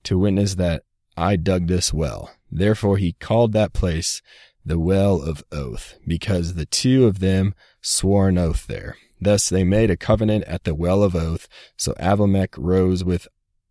to 0.03 0.17
witness 0.19 0.55
that 0.55 0.83
I 1.15 1.35
dug 1.35 1.67
this 1.67 1.93
well. 1.93 2.31
Therefore 2.51 2.97
he 2.97 3.13
called 3.13 3.53
that 3.53 3.73
place 3.73 4.21
the 4.65 4.79
well 4.79 5.21
of 5.21 5.43
oath, 5.51 5.95
because 6.07 6.53
the 6.53 6.65
two 6.65 7.05
of 7.05 7.19
them 7.19 7.53
swore 7.81 8.29
an 8.29 8.38
oath 8.38 8.67
there. 8.67 8.95
Thus 9.19 9.50
they 9.50 9.63
made 9.63 9.89
a 9.89 9.97
covenant 9.97 10.43
at 10.45 10.63
the 10.63 10.75
well 10.75 11.03
of 11.03 11.15
oath. 11.15 11.47
So 11.77 11.93
Abimelech 12.00 12.55
rose 12.57 13.03
with 13.03 13.27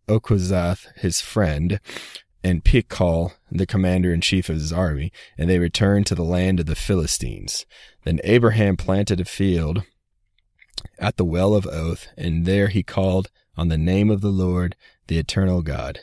Okozath, 0.07 0.87
his 0.97 1.21
friend, 1.21 1.79
and 2.43 2.63
Phichol, 2.63 3.33
the 3.51 3.65
commander 3.65 4.13
in 4.13 4.21
chief 4.21 4.49
of 4.49 4.55
his 4.55 4.73
army, 4.73 5.11
and 5.37 5.49
they 5.49 5.59
returned 5.59 6.05
to 6.07 6.15
the 6.15 6.23
land 6.23 6.59
of 6.59 6.65
the 6.65 6.75
Philistines. 6.75 7.65
Then 8.03 8.19
Abraham 8.23 8.75
planted 8.75 9.21
a 9.21 9.25
field 9.25 9.83
at 10.99 11.17
the 11.17 11.25
well 11.25 11.55
of 11.55 11.65
oath, 11.67 12.07
and 12.17 12.45
there 12.45 12.67
he 12.67 12.83
called 12.83 13.29
on 13.55 13.69
the 13.69 13.77
name 13.77 14.09
of 14.09 14.21
the 14.21 14.31
Lord, 14.31 14.75
the 15.07 15.17
eternal 15.17 15.61
God. 15.61 15.99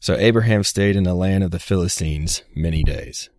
So 0.00 0.16
Abraham 0.16 0.64
stayed 0.64 0.96
in 0.96 1.04
the 1.04 1.14
land 1.14 1.44
of 1.44 1.50
the 1.50 1.58
Philistines 1.58 2.42
many 2.54 2.82
days. 2.82 3.30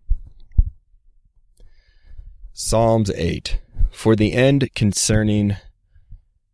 Psalms 2.52 3.10
8. 3.10 3.60
For 3.92 4.16
the 4.16 4.32
end 4.32 4.68
concerning 4.74 5.56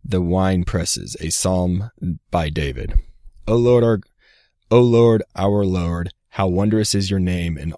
the 0.04 0.20
wine 0.20 0.64
presses, 0.64 1.16
a 1.20 1.30
psalm 1.30 1.90
by 2.30 2.50
David. 2.50 2.98
O 3.46 3.56
Lord 3.56 3.84
our 3.84 4.00
O 4.72 4.80
Lord, 4.80 5.22
our 5.36 5.66
Lord, 5.66 6.14
how 6.30 6.48
wondrous 6.48 6.94
is 6.94 7.10
your 7.10 7.20
name 7.20 7.58
in 7.58 7.74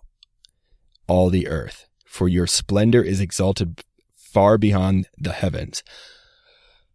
all 1.09 1.29
the 1.29 1.49
earth, 1.49 1.89
for 2.07 2.29
your 2.29 2.47
splendor 2.47 3.03
is 3.03 3.19
exalted 3.19 3.83
far 4.15 4.59
beyond 4.59 5.09
the 5.19 5.33
heavens. 5.33 5.83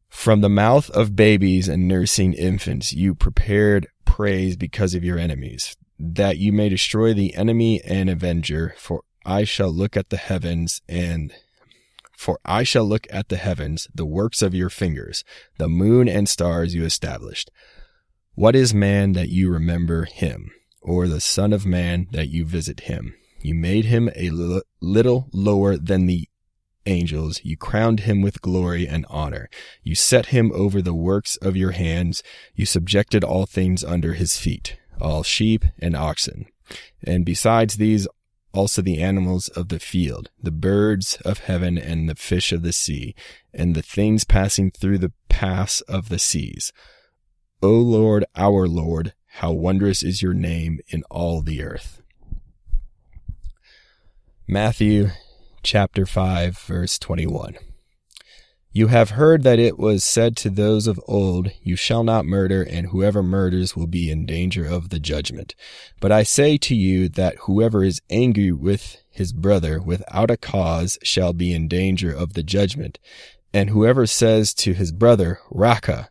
From 0.08 0.40
the 0.40 0.48
mouth 0.48 0.90
of 0.92 1.18
babies 1.18 1.68
and 1.68 1.86
nursing 1.86 2.32
infants, 2.32 2.94
you 2.94 3.14
prepared 3.14 3.88
praise 4.06 4.56
because 4.56 4.96
of 4.96 5.04
your 5.04 5.20
enemies, 5.20 5.76
that 6.00 6.38
you 6.38 6.54
may 6.54 6.70
destroy 6.70 7.14
the 7.14 7.36
enemy 7.36 7.82
and 7.84 8.10
avenger, 8.10 8.76
for 8.78 9.04
I 9.26 9.44
shall 9.44 9.70
look 9.70 9.98
at 9.98 10.12
the 10.12 10.16
heavens 10.16 10.82
and 10.88 11.34
for 12.16 12.40
I 12.46 12.64
shall 12.64 12.86
look 12.86 13.06
at 13.10 13.28
the 13.28 13.36
heavens, 13.36 13.90
the 13.94 14.06
works 14.06 14.42
of 14.42 14.56
your 14.56 14.70
fingers, 14.70 15.26
the 15.58 15.68
moon 15.68 16.08
and 16.08 16.30
stars 16.30 16.74
you 16.74 16.86
established. 16.86 17.52
What 18.36 18.56
is 18.56 18.74
man 18.74 19.14
that 19.14 19.30
you 19.30 19.50
remember 19.50 20.06
him, 20.06 20.52
or 20.82 21.08
the 21.08 21.20
son 21.20 21.52
of 21.52 21.66
man 21.66 22.08
that 22.12 22.30
you 22.30 22.46
visit 22.46 22.82
him? 22.82 23.16
You 23.42 23.56
made 23.56 23.86
him 23.86 24.10
a 24.16 24.30
l- 24.30 24.62
little 24.82 25.30
lower 25.34 25.78
than 25.78 26.06
the 26.06 26.28
angels. 26.86 27.42
You 27.44 27.58
crowned 27.58 28.02
him 28.02 28.22
with 28.22 28.42
glory 28.42 28.88
and 28.88 29.06
honor. 29.10 29.50
You 29.84 29.96
set 29.96 30.28
him 30.28 30.52
over 30.54 30.82
the 30.82 30.94
works 30.94 31.38
of 31.38 31.56
your 31.56 31.72
hands. 31.72 32.24
You 32.56 32.66
subjected 32.66 33.24
all 33.24 33.46
things 33.46 33.84
under 33.84 34.14
his 34.14 34.38
feet, 34.38 34.78
all 35.00 35.24
sheep 35.24 35.66
and 35.80 35.96
oxen. 35.96 36.46
And 37.04 37.26
besides 37.26 37.76
these, 37.76 38.08
also 38.54 38.82
the 38.82 39.02
animals 39.02 39.48
of 39.50 39.70
the 39.70 39.80
field, 39.80 40.32
the 40.42 40.52
birds 40.52 41.18
of 41.24 41.40
heaven 41.40 41.78
and 41.78 42.10
the 42.10 42.16
fish 42.16 42.52
of 42.52 42.64
the 42.64 42.74
sea, 42.74 43.16
and 43.54 43.76
the 43.76 43.82
things 43.82 44.24
passing 44.24 44.72
through 44.72 44.98
the 44.98 45.14
paths 45.30 45.82
of 45.82 46.10
the 46.10 46.20
seas. 46.20 46.74
O 47.62 47.72
Lord, 47.72 48.24
our 48.38 48.70
Lord, 48.70 49.14
how 49.28 49.52
wondrous 49.52 50.02
is 50.02 50.22
your 50.22 50.34
name 50.34 50.80
in 50.88 51.04
all 51.12 51.42
the 51.42 51.62
earth. 51.62 52.02
Matthew 54.48 55.10
chapter 55.62 56.06
5 56.06 56.58
verse 56.58 56.98
21. 56.98 57.58
You 58.72 58.88
have 58.88 59.10
heard 59.10 59.44
that 59.44 59.60
it 59.60 59.78
was 59.78 60.06
said 60.06 60.38
to 60.38 60.50
those 60.50 60.88
of 60.88 61.02
old, 61.06 61.52
You 61.62 61.76
shall 61.76 62.06
not 62.06 62.26
murder, 62.26 62.64
and 62.64 62.88
whoever 62.88 63.22
murders 63.22 63.76
will 63.76 63.88
be 63.88 64.10
in 64.10 64.26
danger 64.26 64.66
of 64.66 64.88
the 64.88 65.00
judgment. 65.00 65.54
But 66.00 66.14
I 66.14 66.24
say 66.24 66.58
to 66.60 66.74
you 66.74 67.10
that 67.10 67.40
whoever 67.40 67.84
is 67.84 68.02
angry 68.10 68.54
with 68.54 69.04
his 69.10 69.34
brother 69.34 69.82
without 69.82 70.32
a 70.32 70.38
cause 70.38 70.98
shall 71.04 71.34
be 71.34 71.54
in 71.54 71.68
danger 71.68 72.10
of 72.10 72.36
the 72.36 72.44
judgment. 72.44 73.00
And 73.54 73.72
whoever 73.72 74.06
says 74.06 74.54
to 74.54 74.74
his 74.74 74.94
brother, 74.94 75.40
Raca, 75.52 76.10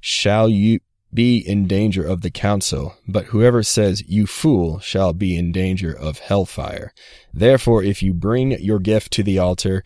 shall 0.00 0.48
you 0.48 0.78
be 1.12 1.38
in 1.38 1.66
danger 1.66 2.06
of 2.06 2.20
the 2.20 2.30
council, 2.30 2.96
but 3.06 3.26
whoever 3.26 3.62
says, 3.62 4.02
You 4.06 4.26
fool, 4.26 4.80
shall 4.80 5.12
be 5.12 5.36
in 5.36 5.52
danger 5.52 5.96
of 5.96 6.18
hellfire. 6.18 6.92
Therefore, 7.32 7.82
if 7.82 8.02
you 8.02 8.12
bring 8.12 8.52
your 8.52 8.78
gift 8.78 9.12
to 9.12 9.22
the 9.22 9.38
altar, 9.38 9.82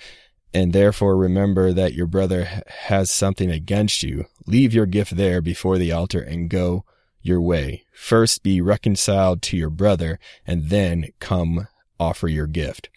and 0.52 0.72
therefore 0.72 1.16
remember 1.16 1.72
that 1.72 1.94
your 1.94 2.06
brother 2.06 2.62
has 2.66 3.10
something 3.10 3.50
against 3.50 4.02
you, 4.02 4.26
leave 4.46 4.74
your 4.74 4.86
gift 4.86 5.16
there 5.16 5.40
before 5.40 5.78
the 5.78 5.92
altar 5.92 6.20
and 6.20 6.50
go 6.50 6.84
your 7.22 7.40
way. 7.40 7.84
First 7.92 8.42
be 8.42 8.60
reconciled 8.60 9.42
to 9.42 9.56
your 9.56 9.70
brother, 9.70 10.18
and 10.46 10.70
then 10.70 11.10
come 11.20 11.68
offer 11.98 12.28
your 12.28 12.46
gift. 12.46 12.88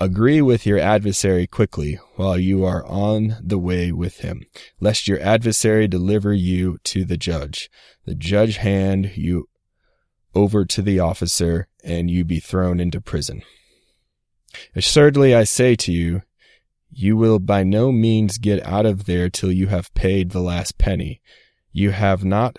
Agree 0.00 0.42
with 0.42 0.66
your 0.66 0.78
adversary 0.78 1.46
quickly 1.46 1.98
while 2.16 2.36
you 2.36 2.64
are 2.64 2.84
on 2.86 3.36
the 3.40 3.58
way 3.58 3.92
with 3.92 4.18
him, 4.18 4.42
lest 4.80 5.06
your 5.06 5.20
adversary 5.20 5.86
deliver 5.86 6.32
you 6.32 6.78
to 6.84 7.04
the 7.04 7.16
judge. 7.16 7.70
The 8.04 8.16
judge 8.16 8.56
hand 8.56 9.12
you 9.16 9.48
over 10.34 10.64
to 10.64 10.82
the 10.82 10.98
officer, 10.98 11.68
and 11.84 12.10
you 12.10 12.24
be 12.24 12.40
thrown 12.40 12.80
into 12.80 13.00
prison. 13.00 13.42
Assuredly 14.74 15.34
I 15.34 15.44
say 15.44 15.76
to 15.76 15.92
you, 15.92 16.22
you 16.90 17.16
will 17.16 17.38
by 17.38 17.62
no 17.62 17.92
means 17.92 18.38
get 18.38 18.64
out 18.66 18.86
of 18.86 19.06
there 19.06 19.28
till 19.28 19.52
you 19.52 19.68
have 19.68 19.94
paid 19.94 20.30
the 20.30 20.40
last 20.40 20.76
penny. 20.76 21.20
You 21.72 21.90
have 21.90 22.24
not, 22.24 22.56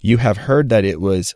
you 0.00 0.18
have 0.18 0.36
heard 0.36 0.68
that 0.68 0.84
it 0.84 1.00
was 1.00 1.34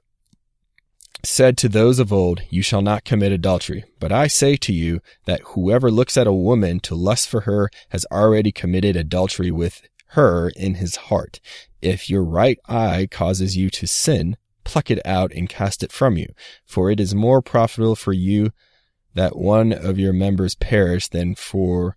said 1.25 1.57
to 1.59 1.69
those 1.69 1.99
of 1.99 2.13
old, 2.13 2.43
You 2.51 2.63
shall 2.63 2.83
not 2.83 3.05
commit 3.05 3.33
adultery. 3.33 3.85
But 3.99 4.13
I 4.13 4.27
say 4.27 4.57
to 4.57 4.73
you 4.73 5.01
that 5.25 5.43
whoever 5.49 5.91
looks 5.91 6.17
at 6.17 6.27
a 6.27 6.33
woman 6.33 6.81
to 6.81 6.95
lust 6.95 7.29
for 7.29 7.43
her 7.43 7.71
has 7.91 8.07
already 8.13 8.53
committed 8.53 8.97
adultery 8.97 9.51
with 9.51 9.83
her 10.11 10.51
in 10.51 10.75
his 10.75 10.97
heart. 10.97 11.41
If 11.83 12.09
your 12.09 12.25
right 12.25 12.59
eye 12.69 13.09
causes 13.11 13.57
you 13.57 13.71
to 13.71 13.87
sin, 13.87 14.37
pluck 14.65 14.91
it 14.91 15.05
out 15.05 15.33
and 15.33 15.49
cast 15.49 15.83
it 15.83 15.93
from 15.93 16.17
you. 16.17 16.29
For 16.65 16.91
it 16.91 17.01
is 17.01 17.15
more 17.15 17.43
profitable 17.43 17.97
for 17.97 18.13
you 18.13 18.51
that 19.15 19.37
one 19.37 19.73
of 19.73 19.99
your 19.99 20.13
members 20.13 20.55
perish 20.55 21.09
than 21.09 21.35
for 21.35 21.97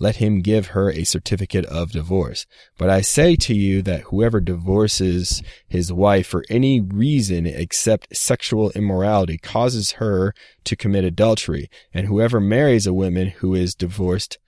let 0.00 0.16
him 0.16 0.40
give 0.40 0.68
her 0.68 0.90
a 0.90 1.04
certificate 1.04 1.66
of 1.66 1.92
divorce. 1.92 2.46
But 2.76 2.90
I 2.90 3.02
say 3.02 3.36
to 3.36 3.54
you 3.54 3.82
that 3.82 4.00
whoever 4.04 4.40
divorces 4.40 5.42
his 5.68 5.92
wife 5.92 6.26
for 6.26 6.42
any 6.48 6.80
reason 6.80 7.46
except 7.46 8.16
sexual 8.16 8.70
immorality 8.70 9.38
causes 9.38 9.92
her 9.92 10.34
to 10.64 10.74
commit 10.74 11.04
adultery, 11.04 11.70
and 11.94 12.06
whoever 12.06 12.40
marries 12.40 12.86
a 12.86 12.94
woman 12.94 13.28
who 13.28 13.54
is 13.54 13.74
divorced 13.74 14.38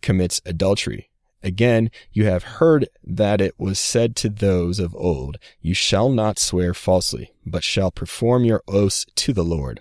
commits 0.00 0.40
adultery. 0.46 1.10
Again, 1.44 1.90
you 2.12 2.24
have 2.26 2.44
heard 2.44 2.88
that 3.02 3.40
it 3.40 3.58
was 3.58 3.78
said 3.78 4.14
to 4.16 4.28
those 4.28 4.78
of 4.78 4.94
old, 4.94 5.38
You 5.60 5.74
shall 5.74 6.08
not 6.08 6.38
swear 6.38 6.72
falsely, 6.72 7.32
but 7.44 7.64
shall 7.64 7.90
perform 7.90 8.44
your 8.44 8.62
oaths 8.68 9.04
to 9.16 9.32
the 9.32 9.44
Lord. 9.44 9.80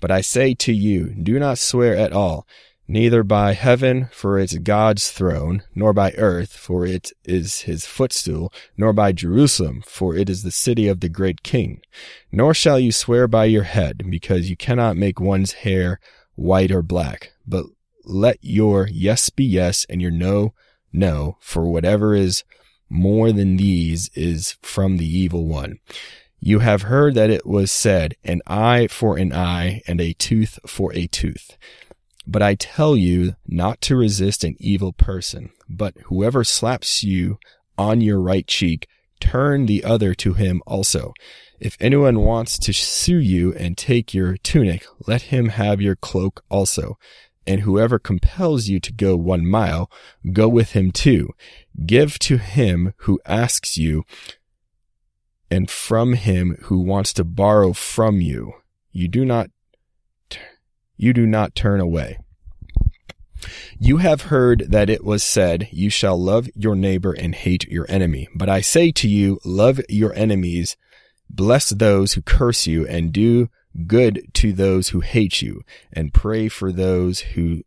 But 0.00 0.10
I 0.10 0.20
say 0.20 0.52
to 0.54 0.72
you, 0.72 1.10
do 1.10 1.38
not 1.38 1.58
swear 1.58 1.96
at 1.96 2.12
all, 2.12 2.46
neither 2.88 3.22
by 3.22 3.52
heaven, 3.52 4.08
for 4.12 4.38
it's 4.38 4.56
God's 4.58 5.10
throne, 5.10 5.62
nor 5.74 5.92
by 5.92 6.12
earth, 6.12 6.56
for 6.56 6.86
it 6.86 7.12
is 7.24 7.62
his 7.62 7.86
footstool, 7.86 8.52
nor 8.76 8.92
by 8.92 9.12
Jerusalem, 9.12 9.82
for 9.86 10.16
it 10.16 10.30
is 10.30 10.42
the 10.42 10.50
city 10.50 10.88
of 10.88 11.00
the 11.00 11.08
great 11.08 11.42
king. 11.42 11.80
Nor 12.30 12.54
shall 12.54 12.78
you 12.78 12.92
swear 12.92 13.26
by 13.26 13.46
your 13.46 13.64
head, 13.64 14.04
because 14.10 14.50
you 14.50 14.56
cannot 14.56 14.96
make 14.96 15.20
one's 15.20 15.52
hair 15.52 16.00
white 16.34 16.70
or 16.70 16.82
black, 16.82 17.32
but 17.46 17.66
let 18.04 18.38
your 18.40 18.88
yes 18.90 19.30
be 19.30 19.44
yes 19.44 19.84
and 19.88 20.00
your 20.00 20.10
no, 20.10 20.54
no, 20.92 21.38
for 21.40 21.64
whatever 21.64 22.14
is 22.14 22.44
more 22.88 23.32
than 23.32 23.56
these 23.56 24.10
is 24.14 24.56
from 24.62 24.96
the 24.96 25.06
evil 25.06 25.46
one. 25.46 25.78
You 26.38 26.60
have 26.60 26.82
heard 26.82 27.14
that 27.14 27.30
it 27.30 27.46
was 27.46 27.72
said, 27.72 28.14
an 28.22 28.42
eye 28.46 28.86
for 28.88 29.16
an 29.16 29.32
eye 29.32 29.82
and 29.86 30.00
a 30.00 30.12
tooth 30.12 30.58
for 30.66 30.92
a 30.94 31.06
tooth. 31.06 31.56
But 32.26 32.42
I 32.42 32.56
tell 32.56 32.96
you 32.96 33.36
not 33.46 33.80
to 33.82 33.96
resist 33.96 34.42
an 34.42 34.56
evil 34.58 34.92
person, 34.92 35.50
but 35.68 35.96
whoever 36.06 36.42
slaps 36.42 37.04
you 37.04 37.38
on 37.78 38.00
your 38.00 38.20
right 38.20 38.46
cheek, 38.46 38.88
turn 39.20 39.66
the 39.66 39.84
other 39.84 40.14
to 40.14 40.34
him 40.34 40.62
also. 40.66 41.12
If 41.60 41.76
anyone 41.80 42.20
wants 42.20 42.58
to 42.58 42.72
sue 42.72 43.18
you 43.18 43.54
and 43.54 43.78
take 43.78 44.12
your 44.12 44.36
tunic, 44.38 44.86
let 45.06 45.22
him 45.22 45.50
have 45.50 45.80
your 45.80 45.96
cloak 45.96 46.44
also. 46.50 46.98
And 47.46 47.60
whoever 47.60 47.98
compels 47.98 48.66
you 48.66 48.80
to 48.80 48.92
go 48.92 49.16
one 49.16 49.46
mile, 49.46 49.88
go 50.32 50.48
with 50.48 50.72
him 50.72 50.90
too. 50.90 51.30
Give 51.86 52.18
to 52.20 52.38
him 52.38 52.92
who 52.98 53.20
asks 53.24 53.78
you, 53.78 54.02
and 55.48 55.70
from 55.70 56.14
him 56.14 56.58
who 56.62 56.80
wants 56.80 57.12
to 57.14 57.24
borrow 57.24 57.72
from 57.72 58.20
you. 58.20 58.54
You 58.90 59.06
do 59.06 59.24
not, 59.24 59.50
you 60.96 61.12
do 61.12 61.26
not 61.26 61.54
turn 61.54 61.80
away. 61.80 62.18
You 63.78 63.98
have 63.98 64.22
heard 64.22 64.66
that 64.68 64.88
it 64.88 65.04
was 65.04 65.22
said, 65.22 65.68
You 65.70 65.90
shall 65.90 66.20
love 66.20 66.48
your 66.54 66.74
neighbor 66.74 67.12
and 67.12 67.34
hate 67.34 67.64
your 67.64 67.86
enemy. 67.88 68.28
But 68.34 68.48
I 68.48 68.60
say 68.60 68.90
to 68.92 69.08
you, 69.08 69.38
love 69.44 69.80
your 69.88 70.12
enemies, 70.14 70.76
bless 71.28 71.70
those 71.70 72.14
who 72.14 72.22
curse 72.22 72.66
you, 72.66 72.86
and 72.86 73.12
do 73.12 73.50
good 73.86 74.22
to 74.34 74.52
those 74.52 74.88
who 74.88 75.00
hate 75.00 75.42
you, 75.42 75.62
and 75.92 76.14
pray 76.14 76.48
for 76.48 76.72
those 76.72 77.20
who 77.20 77.62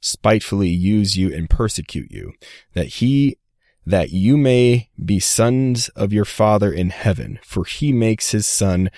spitefully 0.00 0.70
use 0.70 1.16
you 1.16 1.34
and 1.34 1.50
persecute 1.50 2.10
you, 2.10 2.32
that 2.72 2.86
he 2.86 3.36
that 3.86 4.10
you 4.10 4.36
may 4.36 4.88
be 5.02 5.18
sons 5.18 5.88
of 5.90 6.12
your 6.12 6.24
Father 6.24 6.70
in 6.70 6.90
heaven, 6.90 7.38
for 7.42 7.64
he 7.64 7.92
makes 7.92 8.30
his 8.30 8.46
sun 8.46 8.90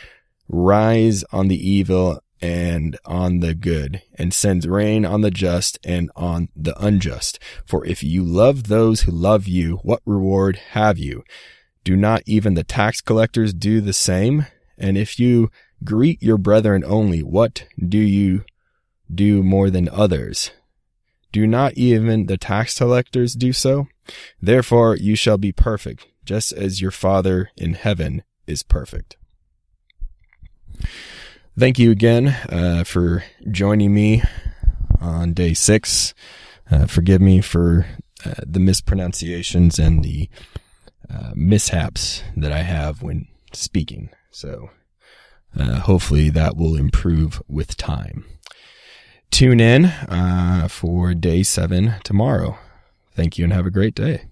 rise 0.48 1.24
on 1.32 1.48
the 1.48 1.68
evil 1.68 2.20
and 2.42 2.98
on 3.04 3.38
the 3.38 3.54
good, 3.54 4.02
and 4.16 4.34
sends 4.34 4.66
rain 4.66 5.06
on 5.06 5.20
the 5.20 5.30
just 5.30 5.78
and 5.84 6.10
on 6.16 6.48
the 6.56 6.76
unjust. 6.84 7.38
For 7.64 7.86
if 7.86 8.02
you 8.02 8.24
love 8.24 8.64
those 8.64 9.02
who 9.02 9.12
love 9.12 9.46
you, 9.46 9.76
what 9.84 10.02
reward 10.04 10.56
have 10.72 10.98
you? 10.98 11.22
Do 11.84 11.96
not 11.96 12.22
even 12.26 12.54
the 12.54 12.64
tax 12.64 13.00
collectors 13.00 13.54
do 13.54 13.80
the 13.80 13.92
same? 13.92 14.46
And 14.76 14.98
if 14.98 15.20
you 15.20 15.50
greet 15.84 16.20
your 16.20 16.36
brethren 16.36 16.82
only, 16.84 17.22
what 17.22 17.64
do 17.78 17.98
you 17.98 18.44
do 19.12 19.44
more 19.44 19.70
than 19.70 19.88
others? 19.88 20.50
Do 21.30 21.46
not 21.46 21.74
even 21.74 22.26
the 22.26 22.36
tax 22.36 22.76
collectors 22.76 23.34
do 23.34 23.52
so? 23.52 23.86
Therefore 24.40 24.96
you 24.96 25.14
shall 25.14 25.38
be 25.38 25.52
perfect, 25.52 26.06
just 26.24 26.52
as 26.52 26.80
your 26.80 26.90
Father 26.90 27.50
in 27.56 27.74
heaven 27.74 28.24
is 28.48 28.64
perfect. 28.64 29.16
Thank 31.58 31.78
you 31.78 31.90
again 31.90 32.28
uh, 32.48 32.82
for 32.84 33.24
joining 33.50 33.92
me 33.92 34.22
on 35.02 35.34
day 35.34 35.52
six. 35.52 36.14
Uh, 36.70 36.86
forgive 36.86 37.20
me 37.20 37.42
for 37.42 37.86
uh, 38.24 38.40
the 38.46 38.58
mispronunciations 38.58 39.78
and 39.78 40.02
the 40.02 40.30
uh, 41.10 41.32
mishaps 41.34 42.22
that 42.38 42.52
I 42.52 42.62
have 42.62 43.02
when 43.02 43.28
speaking. 43.52 44.08
So 44.30 44.70
uh, 45.54 45.80
hopefully 45.80 46.30
that 46.30 46.56
will 46.56 46.74
improve 46.74 47.42
with 47.48 47.76
time. 47.76 48.24
Tune 49.30 49.60
in 49.60 49.84
uh, 49.84 50.68
for 50.70 51.12
day 51.12 51.42
seven 51.42 51.96
tomorrow. 52.02 52.56
Thank 53.14 53.36
you 53.36 53.44
and 53.44 53.52
have 53.52 53.66
a 53.66 53.70
great 53.70 53.94
day. 53.94 54.31